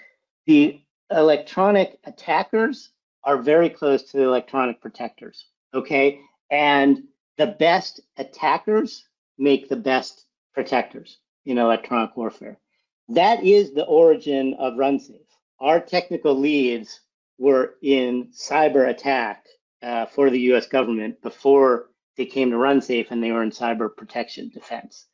the 0.46 0.80
electronic 1.10 1.98
attackers 2.04 2.90
are 3.24 3.38
very 3.38 3.70
close 3.70 4.02
to 4.04 4.18
the 4.18 4.22
electronic 4.22 4.80
protectors. 4.80 5.46
Okay. 5.74 6.20
And 6.50 7.04
the 7.38 7.46
best 7.46 8.00
attackers 8.18 9.04
make 9.38 9.68
the 9.68 9.76
best 9.76 10.26
protectors 10.54 11.18
in 11.46 11.58
electronic 11.58 12.16
warfare. 12.16 12.58
That 13.08 13.44
is 13.44 13.72
the 13.72 13.84
origin 13.84 14.54
of 14.58 14.74
RunSafe. 14.74 15.20
Our 15.60 15.80
technical 15.80 16.34
leads 16.34 17.00
were 17.38 17.76
in 17.82 18.28
cyber 18.32 18.88
attack 18.90 19.46
uh, 19.82 20.06
for 20.06 20.28
the 20.28 20.40
US 20.52 20.66
government 20.66 21.22
before 21.22 21.90
they 22.16 22.26
came 22.26 22.50
to 22.50 22.56
RunSafe 22.56 23.10
and 23.10 23.22
they 23.22 23.30
were 23.30 23.42
in 23.42 23.50
cyber 23.50 23.94
protection 23.94 24.50
defense. 24.52 25.06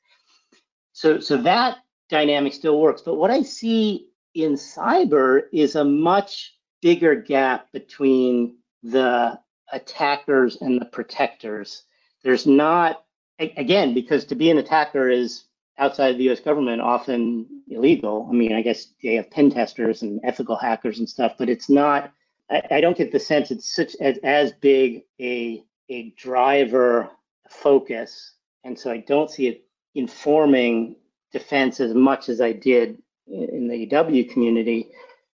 So, 0.93 1.21
so 1.21 1.37
that 1.39 1.79
dynamic 2.09 2.55
still 2.55 2.81
works. 2.81 3.03
But 3.03 3.17
what 3.17 3.31
I 3.31 3.43
see 3.43 4.09
in 4.35 4.55
cyber 4.55 5.43
is 5.53 5.77
a 5.77 5.85
much 5.85 6.55
bigger 6.81 7.15
gap 7.15 7.71
between 7.73 8.57
the 8.83 9.39
attackers 9.73 10.61
and 10.61 10.81
the 10.81 10.87
protectors. 10.87 11.85
There's 12.23 12.47
not, 12.47 13.05
again, 13.39 13.95
because 13.95 14.25
to 14.27 14.35
be 14.35 14.51
an 14.51 14.59
attacker 14.59 15.09
is 15.09 15.45
outside 15.79 16.19
the 16.19 16.31
US 16.31 16.41
government 16.41 16.81
often 16.81 17.47
illegal. 17.69 18.29
I 18.31 18.35
mean, 18.35 18.52
I 18.52 18.62
guess 18.62 18.88
they 19.02 19.14
have 19.14 19.31
pen 19.31 19.50
testers 19.50 20.02
and 20.02 20.21
ethical 20.25 20.57
hackers 20.57 20.99
and 20.99 21.09
stuff, 21.09 21.35
but 21.38 21.49
it's 21.49 21.69
not, 21.69 22.12
I, 22.50 22.62
I 22.71 22.81
don't 22.81 22.97
get 22.97 23.12
the 23.12 23.21
sense 23.21 23.50
it's 23.50 23.75
such 23.75 23.97
as, 24.00 24.19
as 24.19 24.52
big 24.52 25.05
a, 25.21 25.62
a 25.88 26.11
driver 26.11 27.11
focus. 27.49 28.35
And 28.64 28.79
so 28.79 28.91
I 28.91 28.99
don't 28.99 29.31
see 29.31 29.49
it 29.49 29.64
informing 29.95 30.97
defense 31.33 31.81
as 31.81 31.95
much 31.95 32.29
as 32.29 32.41
I 32.41 32.52
did 32.52 33.02
in 33.26 33.49
in 33.49 33.69
the 33.69 33.76
EW 33.76 34.25
community. 34.26 34.91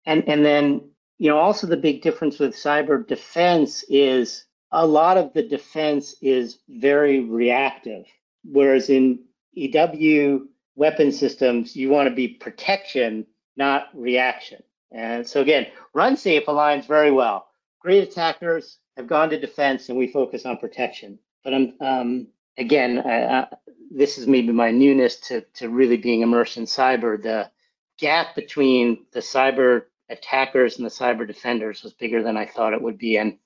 And, 0.05 0.27
and 0.27 0.43
then, 0.45 0.89
you 1.17 1.29
know, 1.29 1.37
also 1.37 1.67
the 1.67 1.77
big 1.77 2.01
difference 2.01 2.39
with 2.39 2.55
cyber 2.55 3.05
defense 3.07 3.83
is 3.87 4.45
a 4.71 4.85
lot 4.85 5.17
of 5.17 5.33
the 5.33 5.43
defense 5.43 6.15
is 6.21 6.59
very 6.67 7.19
reactive, 7.21 8.05
whereas 8.43 8.89
in 8.89 9.19
EW 9.53 10.47
weapon 10.75 11.11
systems, 11.11 11.75
you 11.75 11.89
want 11.89 12.09
to 12.09 12.15
be 12.15 12.27
protection, 12.27 13.25
not 13.55 13.87
reaction. 13.93 14.61
And 14.91 15.27
so 15.27 15.41
again, 15.41 15.67
RunSafe 15.95 16.45
aligns 16.45 16.85
very 16.85 17.11
well. 17.11 17.47
Great 17.79 18.03
attackers 18.03 18.77
have 18.97 19.07
gone 19.07 19.29
to 19.29 19.39
defense, 19.39 19.89
and 19.89 19.97
we 19.97 20.07
focus 20.07 20.45
on 20.45 20.57
protection. 20.57 21.19
But 21.43 21.53
I'm 21.53 21.73
um, 21.81 22.27
again, 22.57 22.99
I, 22.99 23.25
I, 23.25 23.47
this 23.91 24.17
is 24.17 24.27
maybe 24.27 24.51
my 24.51 24.71
newness 24.71 25.19
to 25.21 25.41
to 25.55 25.69
really 25.69 25.97
being 25.97 26.21
immersed 26.21 26.57
in 26.57 26.65
cyber. 26.65 27.21
The 27.21 27.49
gap 27.99 28.35
between 28.35 29.05
the 29.11 29.19
cyber 29.19 29.85
attackers 30.09 30.77
and 30.77 30.85
the 30.85 30.91
cyber 30.91 31.27
defenders 31.27 31.83
was 31.83 31.93
bigger 31.93 32.23
than 32.23 32.37
I 32.37 32.45
thought 32.45 32.73
it 32.73 32.81
would 32.81 32.97
be, 32.97 33.17
and 33.17 33.37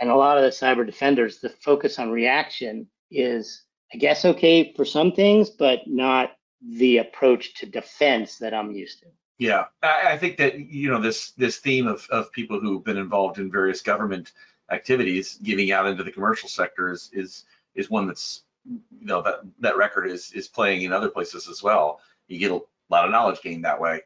and 0.00 0.10
a 0.10 0.16
lot 0.16 0.38
of 0.38 0.44
the 0.44 0.50
cyber 0.50 0.84
defenders, 0.84 1.38
the 1.38 1.50
focus 1.50 1.98
on 1.98 2.10
reaction 2.10 2.88
is, 3.10 3.62
I 3.92 3.98
guess, 3.98 4.24
okay 4.24 4.72
for 4.74 4.84
some 4.84 5.12
things, 5.12 5.50
but 5.50 5.80
not 5.86 6.32
the 6.60 6.98
approach 6.98 7.54
to 7.54 7.66
defense 7.66 8.38
that 8.38 8.54
I'm 8.54 8.72
used 8.72 9.00
to. 9.00 9.06
Yeah, 9.38 9.64
I, 9.82 10.16
think 10.18 10.36
that 10.36 10.58
you 10.58 10.88
know 10.88 11.00
this 11.00 11.32
this 11.32 11.56
theme 11.56 11.88
of 11.88 12.06
of 12.10 12.30
people 12.30 12.60
who've 12.60 12.84
been 12.84 12.96
involved 12.96 13.38
in 13.38 13.50
various 13.50 13.80
government 13.80 14.32
activities, 14.70 15.38
giving 15.42 15.72
out 15.72 15.86
into 15.86 16.04
the 16.04 16.12
commercial 16.12 16.48
sector 16.48 16.92
is 16.92 17.10
is 17.12 17.44
is 17.74 17.90
one 17.90 18.06
that's 18.06 18.42
you 18.64 19.06
know 19.06 19.20
that 19.22 19.40
that 19.58 19.76
record 19.76 20.06
is 20.06 20.30
is 20.32 20.46
playing 20.46 20.82
in 20.82 20.92
other 20.92 21.08
places 21.08 21.48
as 21.48 21.60
well. 21.60 22.00
You 22.28 22.38
get 22.38 22.52
a 22.52 22.60
lot 22.88 23.04
of 23.04 23.10
knowledge 23.10 23.42
gained 23.42 23.64
that 23.64 23.80
way. 23.80 24.02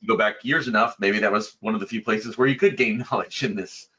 You 0.00 0.08
go 0.08 0.16
back 0.16 0.42
years 0.42 0.66
enough, 0.66 0.96
maybe 0.98 1.20
that 1.20 1.30
was 1.30 1.56
one 1.60 1.74
of 1.74 1.80
the 1.80 1.86
few 1.86 2.02
places 2.02 2.36
where 2.36 2.48
you 2.48 2.56
could 2.56 2.76
gain 2.76 2.98
knowledge 3.10 3.44
in 3.44 3.54
this 3.54 3.89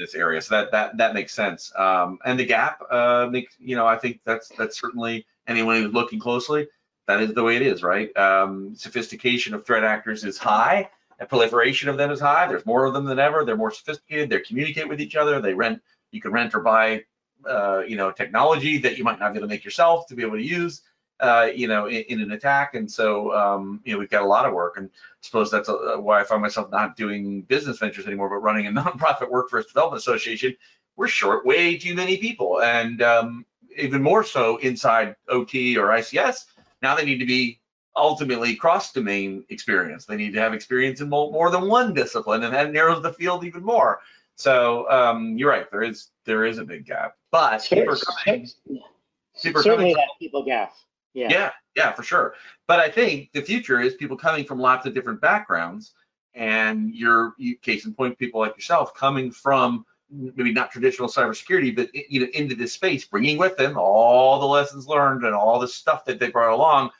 this 0.00 0.14
area. 0.14 0.40
So 0.40 0.56
that 0.56 0.72
that 0.72 0.96
that 0.96 1.14
makes 1.14 1.32
sense. 1.32 1.72
Um, 1.76 2.18
and 2.24 2.38
the 2.38 2.46
gap 2.46 2.82
uh, 2.90 3.30
you 3.58 3.76
know 3.76 3.86
I 3.86 3.96
think 3.96 4.20
that's 4.24 4.48
that's 4.58 4.80
certainly 4.80 5.26
anyone 5.46 5.76
who's 5.76 5.92
looking 5.92 6.18
closely 6.18 6.66
that 7.10 7.22
is 7.22 7.34
the 7.34 7.42
way 7.42 7.56
it 7.56 7.62
is, 7.62 7.82
right? 7.82 8.16
Um, 8.16 8.74
sophistication 8.76 9.52
of 9.52 9.66
threat 9.66 9.84
actors 9.84 10.24
is 10.24 10.38
high, 10.38 10.88
and 11.18 11.28
proliferation 11.28 11.88
of 11.88 11.96
them 11.96 12.10
is 12.10 12.20
high. 12.20 12.46
There's 12.46 12.64
more 12.64 12.84
of 12.84 12.94
them 12.94 13.04
than 13.04 13.18
ever. 13.18 13.44
They're 13.44 13.56
more 13.56 13.72
sophisticated. 13.72 14.30
They 14.30 14.38
communicate 14.40 14.88
with 14.88 15.00
each 15.00 15.16
other. 15.16 15.40
They 15.40 15.54
rent. 15.54 15.82
You 16.12 16.20
can 16.20 16.32
rent 16.32 16.54
or 16.54 16.60
buy, 16.60 17.04
uh, 17.48 17.80
you 17.80 17.96
know, 17.96 18.12
technology 18.12 18.78
that 18.78 18.96
you 18.96 19.04
might 19.04 19.18
not 19.18 19.32
be 19.32 19.38
able 19.38 19.48
to 19.48 19.52
make 19.52 19.64
yourself 19.64 20.06
to 20.06 20.14
be 20.14 20.22
able 20.22 20.36
to 20.36 20.42
use, 20.42 20.82
uh, 21.20 21.48
you 21.54 21.68
know, 21.68 21.86
in, 21.86 22.02
in, 22.08 22.20
an 22.20 22.32
attack. 22.32 22.74
And 22.74 22.90
so, 22.90 23.34
um, 23.34 23.80
you 23.84 23.92
know, 23.92 23.98
we've 23.98 24.10
got 24.10 24.22
a 24.22 24.26
lot 24.26 24.46
of 24.46 24.52
work. 24.52 24.76
And 24.76 24.88
I 24.88 25.18
suppose 25.20 25.50
that's 25.50 25.68
uh 25.68 25.96
why 25.98 26.20
I 26.20 26.24
find 26.24 26.42
myself 26.42 26.70
not 26.70 26.96
doing 26.96 27.42
business 27.42 27.78
ventures 27.78 28.06
anymore, 28.06 28.28
but 28.28 28.36
running 28.36 28.66
a 28.66 28.70
nonprofit 28.80 29.30
workforce 29.30 29.66
development 29.66 30.00
association. 30.00 30.56
We're 30.96 31.08
short 31.08 31.46
way 31.46 31.78
too 31.78 31.94
many 31.94 32.18
people, 32.18 32.60
and 32.60 33.00
um, 33.00 33.46
even 33.78 34.02
more 34.02 34.22
so 34.24 34.58
inside 34.58 35.16
OT 35.28 35.78
or 35.78 35.88
ICS 35.88 36.44
now 36.82 36.94
they 36.94 37.04
need 37.04 37.18
to 37.18 37.26
be 37.26 37.60
ultimately 37.96 38.54
cross 38.54 38.92
domain 38.92 39.44
experience. 39.48 40.06
They 40.06 40.16
need 40.16 40.32
to 40.32 40.40
have 40.40 40.54
experience 40.54 41.00
in 41.00 41.08
more 41.08 41.50
than 41.50 41.68
one 41.68 41.92
discipline, 41.92 42.44
and 42.44 42.54
that 42.54 42.72
narrows 42.72 43.02
the 43.02 43.12
field 43.12 43.44
even 43.44 43.62
more. 43.62 44.00
So 44.36 44.90
um, 44.90 45.36
you're 45.36 45.50
right. 45.50 45.70
There 45.70 45.82
is 45.82 46.08
there 46.24 46.46
is 46.46 46.58
a 46.58 46.64
big 46.64 46.86
gap, 46.86 47.16
but 47.30 47.62
people 47.68 47.94
are 47.94 48.24
coming. 48.24 48.48
People 49.42 49.60
are 49.60 49.62
Certainly, 49.62 49.92
coming 49.92 49.94
that 49.94 50.08
people 50.18 50.44
gap. 50.44 50.72
Yeah. 51.14 51.28
Yeah, 51.30 51.50
yeah, 51.76 51.92
for 51.92 52.02
sure. 52.02 52.34
But 52.66 52.80
I 52.80 52.88
think 52.90 53.30
the 53.32 53.42
future 53.42 53.80
is 53.80 53.94
people 53.94 54.16
coming 54.16 54.44
from 54.44 54.58
lots 54.58 54.86
of 54.86 54.94
different 54.94 55.20
backgrounds, 55.20 55.92
and 56.34 56.94
your 56.94 57.34
case 57.62 57.84
in 57.84 57.94
point, 57.94 58.18
people 58.18 58.40
like 58.40 58.56
yourself 58.56 58.94
coming 58.94 59.30
from 59.30 59.84
maybe 60.10 60.52
not 60.52 60.70
traditional 60.70 61.08
cybersecurity, 61.08 61.74
but 61.74 61.88
you 61.94 62.20
know, 62.20 62.26
into 62.34 62.54
this 62.54 62.72
space, 62.72 63.04
bringing 63.04 63.38
with 63.38 63.56
them 63.56 63.76
all 63.78 64.40
the 64.40 64.46
lessons 64.46 64.86
learned 64.88 65.24
and 65.24 65.34
all 65.34 65.58
the 65.58 65.68
stuff 65.68 66.04
that 66.04 66.18
they 66.18 66.30
brought 66.30 66.52
along, 66.52 66.90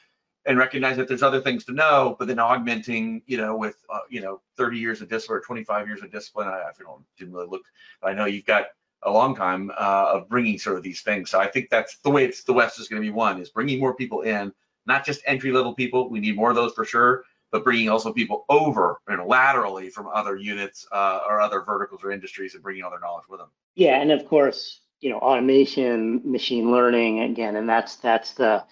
and 0.47 0.59
recognize 0.59 0.97
that 0.97 1.07
there's 1.07 1.23
other 1.23 1.41
things 1.41 1.65
to 1.65 1.73
know, 1.73 2.17
but 2.19 2.27
then 2.27 2.39
augmenting, 2.39 3.23
you 3.27 3.37
know, 3.37 3.57
with 3.57 3.77
uh, 3.93 4.01
you 4.09 4.21
know 4.21 4.41
30 4.57 4.79
years 4.79 5.01
of 5.01 5.09
discipline 5.09 5.39
or 5.39 5.43
25 5.43 5.87
years 5.87 6.03
of 6.03 6.11
discipline. 6.11 6.49
I, 6.49 6.63
I 6.63 6.71
don't 6.79 7.05
didn't 7.19 7.35
really 7.35 7.49
look, 7.49 7.63
I 8.03 8.13
know 8.13 8.25
you've 8.25 8.47
got 8.47 8.67
a 9.03 9.11
long 9.11 9.35
time 9.35 9.71
uh, 9.79 10.13
of 10.15 10.29
bringing 10.29 10.59
sort 10.59 10.77
of 10.77 10.83
these 10.83 11.01
things. 11.03 11.31
So 11.31 11.41
I 11.41 11.47
think 11.47 11.71
that's 11.71 11.99
the 11.99 12.11
way 12.11 12.25
it's 12.25 12.45
the 12.45 12.53
West 12.53 12.79
is 12.79 12.89
going 12.89 13.03
to 13.03 13.07
be 13.07 13.13
one 13.13 13.41
is 13.41 13.51
bringing 13.51 13.81
more 13.81 13.95
people 13.95 14.23
in, 14.23 14.53
not 14.87 15.05
just 15.05 15.23
entry 15.27 15.53
level 15.53 15.75
people. 15.75 16.11
We 16.11 16.21
need 16.21 16.37
more 16.37 16.51
of 16.51 16.57
those 16.57 16.73
for 16.73 16.85
sure, 16.85 17.25
but 17.51 17.65
bringing 17.65 17.89
also 17.89 18.13
people 18.13 18.45
over 18.49 19.01
and 19.07 19.25
laterally 19.27 19.91
from 19.91 20.09
other 20.09 20.37
units 20.37 20.87
uh, 20.93 21.21
or 21.29 21.41
other 21.41 21.63
verticals 21.63 22.03
or 22.05 22.11
industries 22.11 22.55
and 22.55 22.63
bringing 22.63 22.83
all 22.83 22.91
their 22.91 23.01
knowledge 23.01 23.25
with 23.29 23.41
them. 23.41 23.49
Yeah, 23.75 24.01
and 24.01 24.11
of 24.13 24.27
course, 24.27 24.81
you 25.01 25.11
know, 25.11 25.19
automation, 25.19 26.21
machine 26.25 26.71
learning 26.71 27.21
again, 27.21 27.57
and 27.57 27.69
that's 27.69 27.97
that's 27.97 28.35
the 28.35 28.65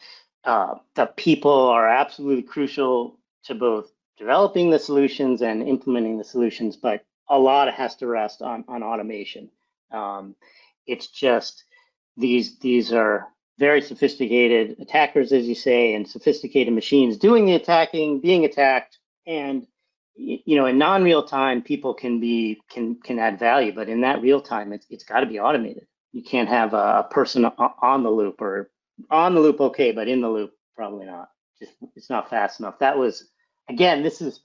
uh, 0.45 0.75
the 0.95 1.07
people 1.07 1.53
are 1.53 1.89
absolutely 1.89 2.43
crucial 2.43 3.19
to 3.45 3.55
both 3.55 3.91
developing 4.19 4.71
the 4.71 4.79
solutions 4.79 5.43
and 5.43 5.67
implementing 5.67 6.19
the 6.19 6.25
solutions, 6.25 6.77
but 6.77 7.05
a 7.29 7.39
lot 7.39 7.73
has 7.73 7.97
to 7.97 8.07
rest 8.07 8.43
on 8.43 8.65
on 8.69 8.83
automation. 8.83 9.51
Um, 9.91 10.35
it's 10.87 11.09
just 11.09 11.65
these 12.17 12.59
these 12.59 12.93
are 12.93 13.29
very 13.59 13.81
sophisticated 13.81 14.77
attackers, 14.81 15.33
as 15.33 15.47
you 15.47 15.55
say, 15.55 15.95
and 15.95 16.09
sophisticated 16.09 16.73
machines 16.73 17.17
doing 17.17 17.45
the 17.47 17.55
attacking, 17.55 18.21
being 18.21 18.45
attacked, 18.45 18.99
and 19.27 19.67
you 20.19 20.57
know, 20.57 20.67
in 20.67 20.79
non-real 20.79 21.23
time, 21.23 21.63
people 21.63 21.95
can 21.95 22.19
be 22.19 22.61
can 22.69 22.97
can 22.97 23.19
add 23.19 23.39
value, 23.39 23.73
but 23.73 23.89
in 23.89 24.01
that 24.01 24.21
real 24.21 24.41
time, 24.41 24.73
it's 24.73 24.87
it's 24.91 25.05
got 25.05 25.21
to 25.21 25.27
be 25.27 25.39
automated. 25.39 25.87
You 26.13 26.23
can't 26.23 26.49
have 26.49 26.75
a 26.75 27.07
person 27.11 27.45
on 27.45 28.03
the 28.03 28.11
loop 28.11 28.41
or 28.41 28.71
on 29.11 29.35
the 29.35 29.41
loop, 29.41 29.61
okay, 29.61 29.93
but 29.93 30.09
in 30.09 30.21
the 30.21 30.29
loop, 30.29 30.53
probably 30.75 31.07
not. 31.07 31.29
Just 31.59 31.73
it's 31.95 32.11
not 32.11 32.31
fast 32.31 32.61
enough. 32.61 32.79
That 32.81 32.99
was 32.99 33.29
again, 33.69 34.03
this 34.03 34.21
is 34.21 34.41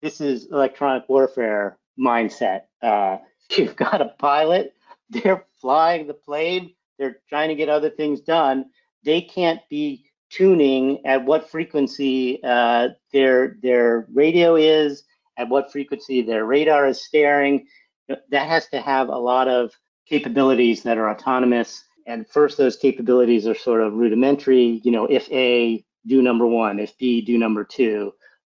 this 0.00 0.20
is 0.20 0.46
electronic 0.46 1.08
warfare 1.08 1.78
mindset. 1.98 2.62
Uh, 2.82 3.18
you've 3.50 3.76
got 3.76 4.00
a 4.00 4.14
pilot, 4.18 4.74
they're 5.22 5.44
flying 5.60 6.06
the 6.06 6.14
plane 6.14 6.74
they're 6.98 7.20
trying 7.28 7.48
to 7.48 7.54
get 7.54 7.68
other 7.68 7.90
things 7.90 8.20
done. 8.20 8.66
They 9.04 9.22
can't 9.22 9.60
be 9.70 10.04
tuning 10.30 11.06
at 11.06 11.24
what 11.24 11.50
frequency 11.50 12.42
uh, 12.42 12.88
their 13.12 13.56
their 13.62 14.06
radio 14.12 14.56
is, 14.56 15.04
at 15.38 15.48
what 15.48 15.72
frequency 15.72 16.22
their 16.22 16.44
radar 16.44 16.86
is 16.86 17.02
staring. 17.02 17.66
That 18.08 18.48
has 18.48 18.68
to 18.68 18.80
have 18.80 19.08
a 19.08 19.18
lot 19.18 19.48
of 19.48 19.72
capabilities 20.06 20.82
that 20.82 20.98
are 20.98 21.10
autonomous. 21.10 21.84
And 22.06 22.28
first, 22.28 22.56
those 22.56 22.76
capabilities 22.76 23.46
are 23.46 23.54
sort 23.54 23.82
of 23.82 23.92
rudimentary. 23.92 24.80
You 24.82 24.90
know, 24.90 25.06
if 25.06 25.30
A, 25.30 25.84
do 26.06 26.22
number 26.22 26.46
one. 26.46 26.78
If 26.78 26.96
B, 26.98 27.20
do 27.20 27.38
number 27.38 27.64
two. 27.64 28.12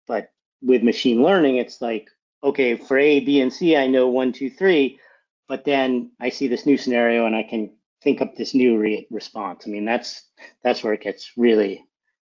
But 0.08 0.32
with 0.62 0.84
machine 0.84 1.22
learning, 1.22 1.58
it's 1.58 1.82
like, 1.82 2.10
okay, 2.44 2.76
for 2.76 2.98
A, 2.98 3.20
B, 3.20 3.42
and 3.42 3.54
C, 3.54 3.78
I 3.78 3.86
know 3.88 4.08
one, 4.08 4.34
two, 4.34 4.50
three. 4.50 5.00
But 5.48 5.66
then 5.66 6.12
I 6.20 6.30
see 6.30 6.48
this 6.48 6.66
new 6.66 6.78
scenario 6.78 7.26
and 7.26 7.36
I 7.36 7.44
can 7.44 7.72
think 8.02 8.22
up 8.22 8.36
this 8.36 8.54
new 8.54 8.78
re- 8.78 9.08
response. 9.10 9.64
I 9.66 9.70
mean, 9.70 9.86
that's 9.86 10.24
that's 10.64 10.84
where 10.84 10.94
it 10.94 11.02
gets 11.02 11.32
really, 11.38 11.86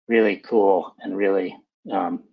really 0.08 0.36
cool 0.36 0.94
and 1.00 1.16
really 1.16 1.56
um, 1.90 2.24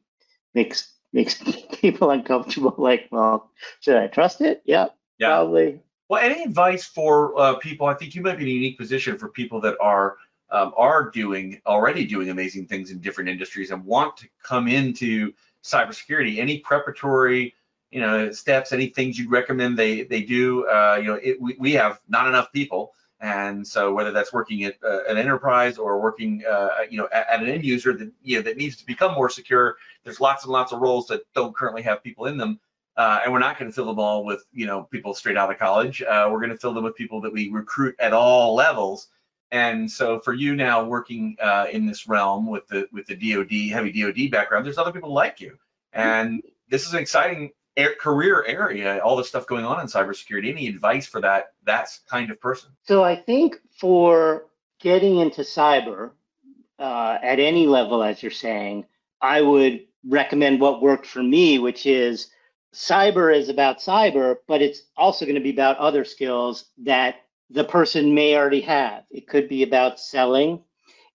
makes 0.53 0.93
makes 1.13 1.41
people 1.81 2.11
uncomfortable. 2.11 2.75
Like, 2.77 3.07
well, 3.11 3.51
should 3.79 3.97
I 3.97 4.07
trust 4.07 4.41
it? 4.41 4.61
Yeah, 4.65 4.87
yeah. 5.19 5.27
probably. 5.29 5.81
Well, 6.09 6.21
any 6.21 6.43
advice 6.43 6.85
for 6.85 7.39
uh, 7.39 7.55
people? 7.55 7.87
I 7.87 7.93
think 7.93 8.15
you 8.15 8.21
might 8.21 8.37
be 8.37 8.43
in 8.43 8.49
a 8.49 8.51
unique 8.51 8.77
position 8.77 9.17
for 9.17 9.29
people 9.29 9.61
that 9.61 9.77
are 9.79 10.17
um, 10.51 10.73
are 10.75 11.09
doing 11.09 11.61
already 11.65 12.05
doing 12.05 12.29
amazing 12.29 12.67
things 12.67 12.91
in 12.91 12.99
different 12.99 13.29
industries 13.29 13.71
and 13.71 13.83
want 13.85 14.17
to 14.17 14.27
come 14.43 14.67
into 14.67 15.31
cybersecurity. 15.63 16.39
Any 16.39 16.59
preparatory 16.59 17.53
you 17.91 17.99
know 17.99 18.31
steps 18.31 18.71
any 18.71 18.87
things 18.87 19.17
you'd 19.17 19.31
recommend 19.31 19.77
they 19.77 20.03
they 20.03 20.21
do 20.21 20.65
uh, 20.67 20.97
you 20.99 21.07
know 21.07 21.19
it, 21.21 21.41
we, 21.41 21.55
we 21.59 21.73
have 21.73 21.99
not 22.07 22.27
enough 22.27 22.51
people 22.51 22.93
and 23.21 23.65
so 23.67 23.93
whether 23.93 24.11
that's 24.11 24.33
working 24.33 24.63
at 24.63 24.77
uh, 24.83 25.03
an 25.07 25.17
enterprise 25.17 25.77
or 25.77 26.01
working, 26.01 26.43
uh, 26.49 26.69
you 26.89 26.97
know, 26.97 27.07
at, 27.13 27.29
at, 27.29 27.43
an 27.43 27.49
end 27.49 27.63
user 27.63 27.95
that 27.95 28.11
you 28.23 28.37
know 28.37 28.41
that 28.41 28.57
needs 28.57 28.77
to 28.77 28.85
become 28.85 29.13
more 29.13 29.29
secure, 29.29 29.77
there's 30.03 30.19
lots 30.19 30.43
and 30.43 30.51
lots 30.51 30.71
of 30.71 30.81
roles 30.81 31.05
that 31.07 31.21
don't 31.35 31.55
currently 31.55 31.83
have 31.83 32.03
people 32.03 32.25
in 32.25 32.37
them. 32.37 32.59
Uh, 32.97 33.19
and 33.23 33.31
we're 33.31 33.39
not 33.39 33.59
going 33.59 33.69
to 33.69 33.75
fill 33.75 33.85
them 33.85 33.99
all 33.99 34.25
with, 34.25 34.43
you 34.51 34.65
know, 34.65 34.83
people 34.83 35.13
straight 35.13 35.37
out 35.37 35.51
of 35.51 35.59
college. 35.59 36.01
Uh, 36.01 36.27
we're 36.31 36.39
going 36.39 36.49
to 36.49 36.57
fill 36.57 36.73
them 36.73 36.83
with 36.83 36.95
people 36.95 37.21
that 37.21 37.31
we 37.31 37.49
recruit 37.49 37.95
at 37.99 38.11
all 38.11 38.55
levels. 38.55 39.07
And 39.51 39.89
so 39.89 40.19
for 40.19 40.33
you 40.33 40.55
now 40.55 40.83
working 40.85 41.37
uh, 41.39 41.67
in 41.71 41.85
this 41.85 42.07
realm 42.07 42.47
with 42.47 42.67
the 42.67 42.87
with 42.91 43.05
the 43.05 43.15
DoD 43.15 43.71
heavy 43.71 43.91
DoD 43.91 44.31
background, 44.31 44.65
there's 44.65 44.79
other 44.79 44.91
people 44.91 45.13
like 45.13 45.41
you, 45.41 45.59
and 45.93 46.41
this 46.69 46.87
is 46.87 46.93
an 46.93 46.99
exciting 46.99 47.51
career 47.99 48.43
area, 48.45 48.99
all 48.99 49.15
the 49.15 49.23
stuff 49.23 49.47
going 49.47 49.65
on 49.65 49.79
in 49.79 49.87
cybersecurity. 49.87 50.49
Any 50.49 50.67
advice 50.67 51.07
for 51.07 51.21
that 51.21 51.53
that 51.65 51.89
kind 52.09 52.31
of 52.31 52.39
person? 52.39 52.71
So 52.83 53.03
I 53.03 53.15
think 53.15 53.57
for 53.79 54.45
getting 54.79 55.17
into 55.17 55.41
cyber 55.41 56.11
uh, 56.79 57.17
at 57.21 57.39
any 57.39 57.67
level, 57.67 58.03
as 58.03 58.21
you're 58.21 58.31
saying, 58.31 58.85
I 59.21 59.41
would 59.41 59.85
recommend 60.07 60.59
what 60.59 60.81
worked 60.81 61.05
for 61.05 61.21
me, 61.21 61.59
which 61.59 61.85
is 61.85 62.31
cyber 62.73 63.35
is 63.35 63.49
about 63.49 63.79
cyber, 63.79 64.37
but 64.47 64.61
it's 64.61 64.83
also 64.97 65.25
going 65.25 65.35
to 65.35 65.41
be 65.41 65.51
about 65.51 65.77
other 65.77 66.03
skills 66.03 66.65
that 66.79 67.15
the 67.49 67.63
person 67.63 68.15
may 68.15 68.35
already 68.35 68.61
have. 68.61 69.03
It 69.11 69.27
could 69.27 69.49
be 69.49 69.63
about 69.63 69.99
selling, 69.99 70.63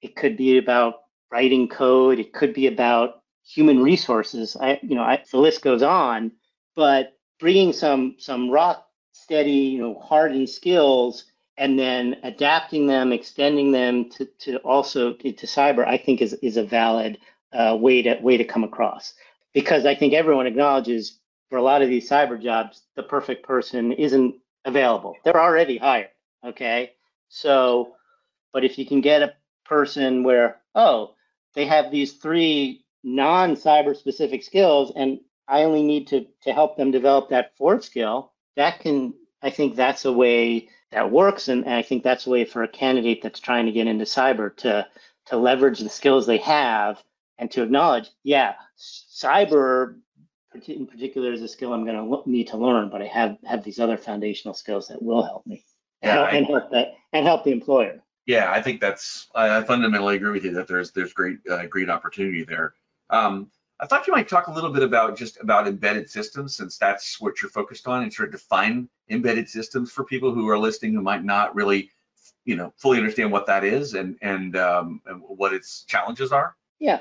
it 0.02 0.16
could 0.16 0.36
be 0.36 0.58
about 0.58 0.96
writing 1.30 1.68
code, 1.68 2.18
it 2.18 2.32
could 2.32 2.54
be 2.54 2.66
about 2.66 3.22
human 3.44 3.82
resources. 3.82 4.56
I, 4.60 4.78
you 4.82 4.94
know, 4.94 5.02
I, 5.02 5.22
the 5.30 5.38
list 5.38 5.62
goes 5.62 5.82
on 5.82 6.32
but 6.76 7.14
bringing 7.40 7.72
some 7.72 8.14
some 8.18 8.50
rock 8.50 8.86
steady, 9.12 9.50
you 9.50 9.80
know, 9.80 9.98
hardened 9.98 10.48
skills 10.48 11.24
and 11.56 11.78
then 11.78 12.16
adapting 12.22 12.86
them, 12.86 13.12
extending 13.12 13.72
them 13.72 14.10
to, 14.10 14.26
to 14.38 14.58
also 14.58 15.14
to 15.14 15.32
cyber, 15.32 15.84
I 15.86 15.96
think 15.96 16.20
is 16.22 16.34
is 16.34 16.56
a 16.56 16.64
valid 16.64 17.18
uh, 17.52 17.76
way 17.80 18.02
to 18.02 18.18
way 18.20 18.36
to 18.36 18.44
come 18.44 18.62
across. 18.62 19.14
Because 19.54 19.86
I 19.86 19.94
think 19.94 20.12
everyone 20.12 20.46
acknowledges 20.46 21.18
for 21.48 21.56
a 21.56 21.62
lot 21.62 21.80
of 21.82 21.88
these 21.88 22.08
cyber 22.08 22.40
jobs, 22.40 22.82
the 22.94 23.02
perfect 23.02 23.46
person 23.46 23.92
isn't 23.92 24.36
available. 24.64 25.14
They're 25.24 25.40
already 25.40 25.78
hired. 25.78 26.10
Okay, 26.44 26.92
so 27.28 27.94
but 28.52 28.64
if 28.64 28.78
you 28.78 28.86
can 28.86 29.00
get 29.00 29.22
a 29.22 29.34
person 29.64 30.22
where 30.22 30.60
oh 30.74 31.14
they 31.54 31.66
have 31.66 31.90
these 31.90 32.14
three 32.14 32.84
non-cyber 33.02 33.96
specific 33.96 34.42
skills 34.42 34.92
and 34.94 35.20
I 35.48 35.62
only 35.64 35.82
need 35.82 36.08
to 36.08 36.26
to 36.42 36.52
help 36.52 36.76
them 36.76 36.90
develop 36.90 37.28
that 37.30 37.56
fourth 37.56 37.84
skill. 37.84 38.32
That 38.56 38.80
can 38.80 39.14
I 39.42 39.50
think 39.50 39.76
that's 39.76 40.04
a 40.04 40.12
way 40.12 40.68
that 40.92 41.10
works, 41.10 41.48
and, 41.48 41.68
I 41.68 41.82
think 41.82 42.02
that's 42.02 42.26
a 42.26 42.30
way 42.30 42.44
for 42.44 42.62
a 42.62 42.68
candidate 42.68 43.22
that's 43.22 43.40
trying 43.40 43.66
to 43.66 43.72
get 43.72 43.86
into 43.86 44.04
cyber 44.04 44.54
to 44.58 44.86
to 45.26 45.36
leverage 45.36 45.80
the 45.80 45.88
skills 45.88 46.26
they 46.26 46.38
have 46.38 47.02
and 47.38 47.50
to 47.50 47.62
acknowledge, 47.62 48.10
yeah, 48.22 48.54
cyber 48.78 49.96
in 50.66 50.86
particular 50.86 51.32
is 51.32 51.42
a 51.42 51.48
skill 51.48 51.72
I'm 51.72 51.84
going 51.84 51.96
to 51.96 52.30
need 52.30 52.48
to 52.48 52.56
learn, 52.56 52.88
but 52.88 53.02
I 53.02 53.06
have 53.06 53.36
have 53.44 53.62
these 53.62 53.78
other 53.78 53.96
foundational 53.96 54.54
skills 54.54 54.88
that 54.88 55.02
will 55.02 55.22
help 55.22 55.46
me 55.46 55.64
yeah, 56.02 56.10
and, 56.10 56.18
help, 56.18 56.32
I, 56.32 56.36
and 56.36 56.46
help 56.46 56.70
that 56.70 56.94
and 57.12 57.26
help 57.26 57.44
the 57.44 57.52
employer. 57.52 58.02
Yeah, 58.26 58.50
I 58.50 58.62
think 58.62 58.80
that's 58.80 59.28
I, 59.34 59.58
I 59.58 59.62
fundamentally 59.64 60.16
agree 60.16 60.32
with 60.32 60.44
you 60.44 60.52
that 60.54 60.66
there's 60.66 60.92
there's 60.92 61.12
great 61.12 61.38
uh, 61.50 61.66
great 61.66 61.90
opportunity 61.90 62.44
there. 62.44 62.74
Um, 63.10 63.50
I 63.78 63.86
thought 63.86 64.06
you 64.06 64.12
might 64.12 64.28
talk 64.28 64.46
a 64.46 64.52
little 64.52 64.72
bit 64.72 64.82
about 64.82 65.16
just 65.16 65.38
about 65.40 65.68
embedded 65.68 66.08
systems, 66.08 66.56
since 66.56 66.78
that's 66.78 67.20
what 67.20 67.42
you're 67.42 67.50
focused 67.50 67.86
on, 67.86 68.02
and 68.02 68.12
sort 68.12 68.28
of 68.28 68.32
define 68.32 68.88
embedded 69.10 69.48
systems 69.48 69.92
for 69.92 70.04
people 70.04 70.32
who 70.32 70.48
are 70.48 70.58
listening 70.58 70.94
who 70.94 71.02
might 71.02 71.24
not 71.24 71.54
really, 71.54 71.90
you 72.44 72.56
know, 72.56 72.72
fully 72.76 72.98
understand 72.98 73.30
what 73.30 73.46
that 73.46 73.64
is 73.64 73.94
and 73.94 74.16
and, 74.22 74.56
um, 74.56 75.02
and 75.06 75.20
what 75.26 75.52
its 75.52 75.82
challenges 75.82 76.32
are. 76.32 76.56
Yeah. 76.78 77.00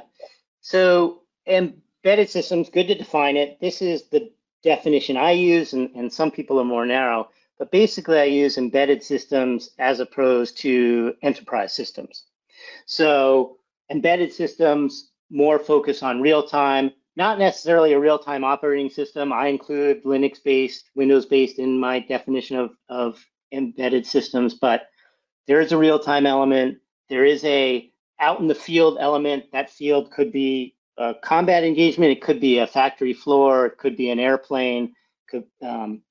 So 0.62 1.22
embedded 1.48 2.30
systems, 2.30 2.70
good 2.70 2.88
to 2.88 2.96
define 2.96 3.38
it. 3.38 3.60
This 3.62 3.82
is 3.82 4.10
the 4.10 4.32
definition 4.64 5.16
I 5.16 5.32
use, 5.32 5.74
and, 5.74 5.90
and 5.96 6.12
some 6.12 6.32
people 6.32 6.60
are 6.60 6.66
more 6.66 6.86
narrow. 6.86 7.30
But 7.58 7.72
basically, 7.72 8.20
I 8.20 8.26
use 8.26 8.58
embedded 8.58 9.02
systems 9.02 9.70
as 9.80 10.02
opposed 10.02 10.58
to 10.58 11.14
enterprise 11.22 11.74
systems. 11.74 12.26
So 12.86 13.60
embedded 13.90 14.34
systems 14.34 15.12
more 15.30 15.60
focus 15.60 16.04
on 16.04 16.22
real 16.22 16.44
time, 16.44 16.92
not 17.16 17.40
necessarily 17.40 17.94
a 17.94 18.00
real 18.00 18.20
time 18.20 18.44
operating 18.44 18.90
system. 18.90 19.32
I 19.32 19.48
include 19.48 20.04
Linux 20.04 20.44
based, 20.44 20.92
Windows 20.96 21.26
based 21.26 21.60
in 21.60 21.80
my 21.80 22.00
definition 22.00 22.58
of, 22.58 22.72
of 22.90 23.26
embedded 23.52 24.06
systems, 24.06 24.54
but 24.54 24.88
there 25.48 25.62
is 25.62 25.72
a 25.72 25.78
real 25.78 26.00
time 26.00 26.26
element. 26.26 26.78
There 27.10 27.26
is 27.26 27.44
a 27.46 27.92
out 28.20 28.40
in 28.40 28.48
the 28.48 28.56
field 28.56 28.98
element. 29.00 29.46
That 29.52 29.70
field 29.70 30.12
could 30.12 30.32
be 30.32 30.76
a 30.98 31.14
combat 31.22 31.64
engagement, 31.64 32.12
it 32.12 32.22
could 32.22 32.40
be 32.40 32.60
a 32.60 32.68
factory 32.68 33.14
floor, 33.14 33.66
it 33.66 33.78
could 33.78 33.98
be 33.98 34.10
an 34.10 34.20
airplane. 34.20 34.94
Could, 35.30 35.44
um, 35.62 36.02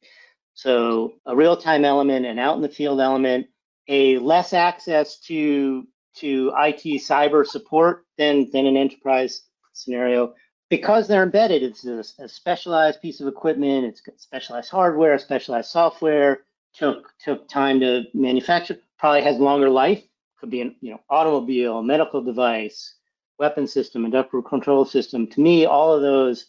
so 0.55 1.15
a 1.27 1.35
real 1.35 1.57
time 1.57 1.85
element, 1.85 2.27
an 2.27 2.39
out 2.39 2.57
in 2.57 2.63
the 2.63 2.69
field 2.69 3.01
element, 3.01 3.47
a 3.89 4.19
less 4.19 4.53
access 4.53 5.19
to 5.21 5.87
to 6.17 6.53
IT 6.57 6.83
cyber 7.01 7.47
support 7.47 8.05
than 8.19 8.51
than 8.53 8.67
an 8.67 8.77
enterprise 8.77 9.43
scenario 9.73 10.35
because 10.71 11.07
they're 11.07 11.23
embedded. 11.23 11.63
It's 11.63 11.85
a, 11.85 12.05
a 12.23 12.29
specialized 12.29 13.01
piece 13.01 13.21
of 13.21 13.29
equipment. 13.29 13.85
It's 13.85 14.03
specialized 14.23 14.71
hardware, 14.71 15.19
specialized 15.19 15.71
software. 15.71 16.41
Took 16.75 17.13
took 17.23 17.49
time 17.49 17.81
to 17.81 18.05
manufacture. 18.15 18.79
Probably 18.99 19.23
has 19.23 19.39
longer 19.39 19.71
life. 19.71 20.03
Could 20.41 20.51
be 20.51 20.61
an 20.61 20.77
you 20.81 20.93
know 20.93 21.01
automobile, 21.09 21.83
medical 21.83 22.23
device, 22.23 22.95
weapon 23.39 23.67
system, 23.67 24.05
industrial 24.05 24.43
control 24.43 24.85
system. 24.85 25.27
To 25.29 25.41
me, 25.41 25.67
all 25.67 25.93
of 25.93 26.03
those 26.03 26.47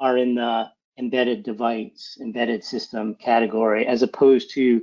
are 0.00 0.16
in 0.16 0.36
the 0.36 0.70
embedded 0.98 1.42
device, 1.42 2.16
embedded 2.20 2.64
system 2.64 3.14
category, 3.16 3.86
as 3.86 4.02
opposed 4.02 4.50
to 4.54 4.80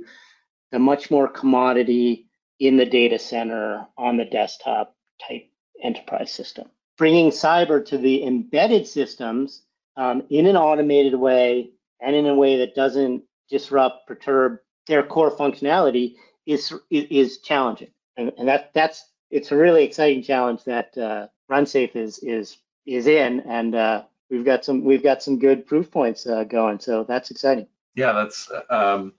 the 0.70 0.78
much 0.78 1.10
more 1.10 1.28
commodity 1.28 2.28
in 2.60 2.76
the 2.76 2.86
data 2.86 3.18
center 3.18 3.86
on 3.96 4.16
the 4.16 4.24
desktop 4.24 4.94
type 5.26 5.48
enterprise 5.82 6.32
system. 6.32 6.68
Bringing 6.96 7.30
cyber 7.30 7.84
to 7.86 7.98
the 7.98 8.24
embedded 8.24 8.86
systems 8.86 9.62
um, 9.96 10.22
in 10.30 10.46
an 10.46 10.56
automated 10.56 11.14
way 11.14 11.70
and 12.00 12.14
in 12.14 12.26
a 12.26 12.34
way 12.34 12.58
that 12.58 12.74
doesn't 12.74 13.24
disrupt, 13.48 14.06
perturb 14.06 14.58
their 14.86 15.02
core 15.02 15.30
functionality 15.30 16.14
is 16.46 16.72
is 16.90 17.38
challenging, 17.38 17.90
and, 18.16 18.32
and 18.38 18.48
that 18.48 18.70
that's 18.74 19.04
it's 19.30 19.50
a 19.50 19.56
really 19.56 19.84
exciting 19.84 20.22
challenge 20.22 20.64
that 20.64 20.96
uh, 20.98 21.26
RunSafe 21.50 21.96
is 21.96 22.18
is 22.18 22.58
is 22.86 23.06
in, 23.06 23.40
and 23.40 23.74
uh, 23.74 24.02
we've 24.30 24.44
got 24.44 24.64
some 24.64 24.84
we've 24.84 25.02
got 25.02 25.22
some 25.22 25.38
good 25.38 25.66
proof 25.66 25.90
points 25.90 26.26
uh, 26.26 26.44
going. 26.44 26.78
So 26.78 27.04
that's 27.04 27.30
exciting. 27.30 27.66
Yeah, 27.94 28.12
that's 28.12 28.50
um, 28.70 29.14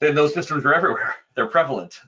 then 0.00 0.14
those 0.14 0.34
systems 0.34 0.64
are 0.64 0.74
everywhere. 0.74 1.14
They're 1.34 1.46
prevalent. 1.46 2.00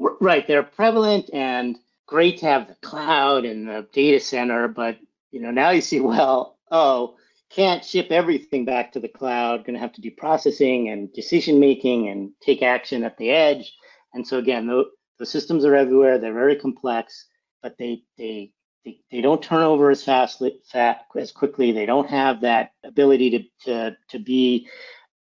Right, 0.00 0.46
they're 0.46 0.62
prevalent 0.62 1.28
and 1.32 1.78
great 2.06 2.38
to 2.38 2.46
have 2.46 2.68
the 2.68 2.74
cloud 2.76 3.44
and 3.44 3.68
the 3.68 3.86
data 3.92 4.18
center, 4.18 4.66
but 4.66 4.98
you 5.30 5.40
know 5.40 5.50
now 5.50 5.70
you 5.70 5.82
see 5.82 6.00
well, 6.00 6.58
oh, 6.70 7.16
can't 7.50 7.84
ship 7.84 8.08
everything 8.10 8.64
back 8.64 8.92
to 8.92 9.00
the 9.00 9.08
cloud. 9.08 9.64
Going 9.64 9.74
to 9.74 9.80
have 9.80 9.92
to 9.94 10.00
do 10.00 10.10
processing 10.10 10.88
and 10.88 11.12
decision 11.12 11.60
making 11.60 12.08
and 12.08 12.30
take 12.40 12.62
action 12.62 13.04
at 13.04 13.18
the 13.18 13.30
edge. 13.30 13.74
And 14.14 14.26
so 14.26 14.38
again, 14.38 14.66
the, 14.66 14.84
the 15.18 15.26
systems 15.26 15.64
are 15.64 15.74
everywhere. 15.74 16.18
They're 16.18 16.32
very 16.32 16.56
complex, 16.56 17.26
but 17.62 17.76
they 17.78 18.04
they 18.16 18.52
they, 18.84 19.00
they 19.10 19.20
don't 19.20 19.42
turn 19.42 19.62
over 19.62 19.90
as 19.90 20.02
fast, 20.02 20.42
as 20.74 21.32
quickly. 21.32 21.72
They 21.72 21.84
don't 21.84 22.08
have 22.08 22.40
that 22.40 22.72
ability 22.84 23.30
to 23.30 23.66
to 23.66 23.96
to 24.08 24.18
be 24.18 24.66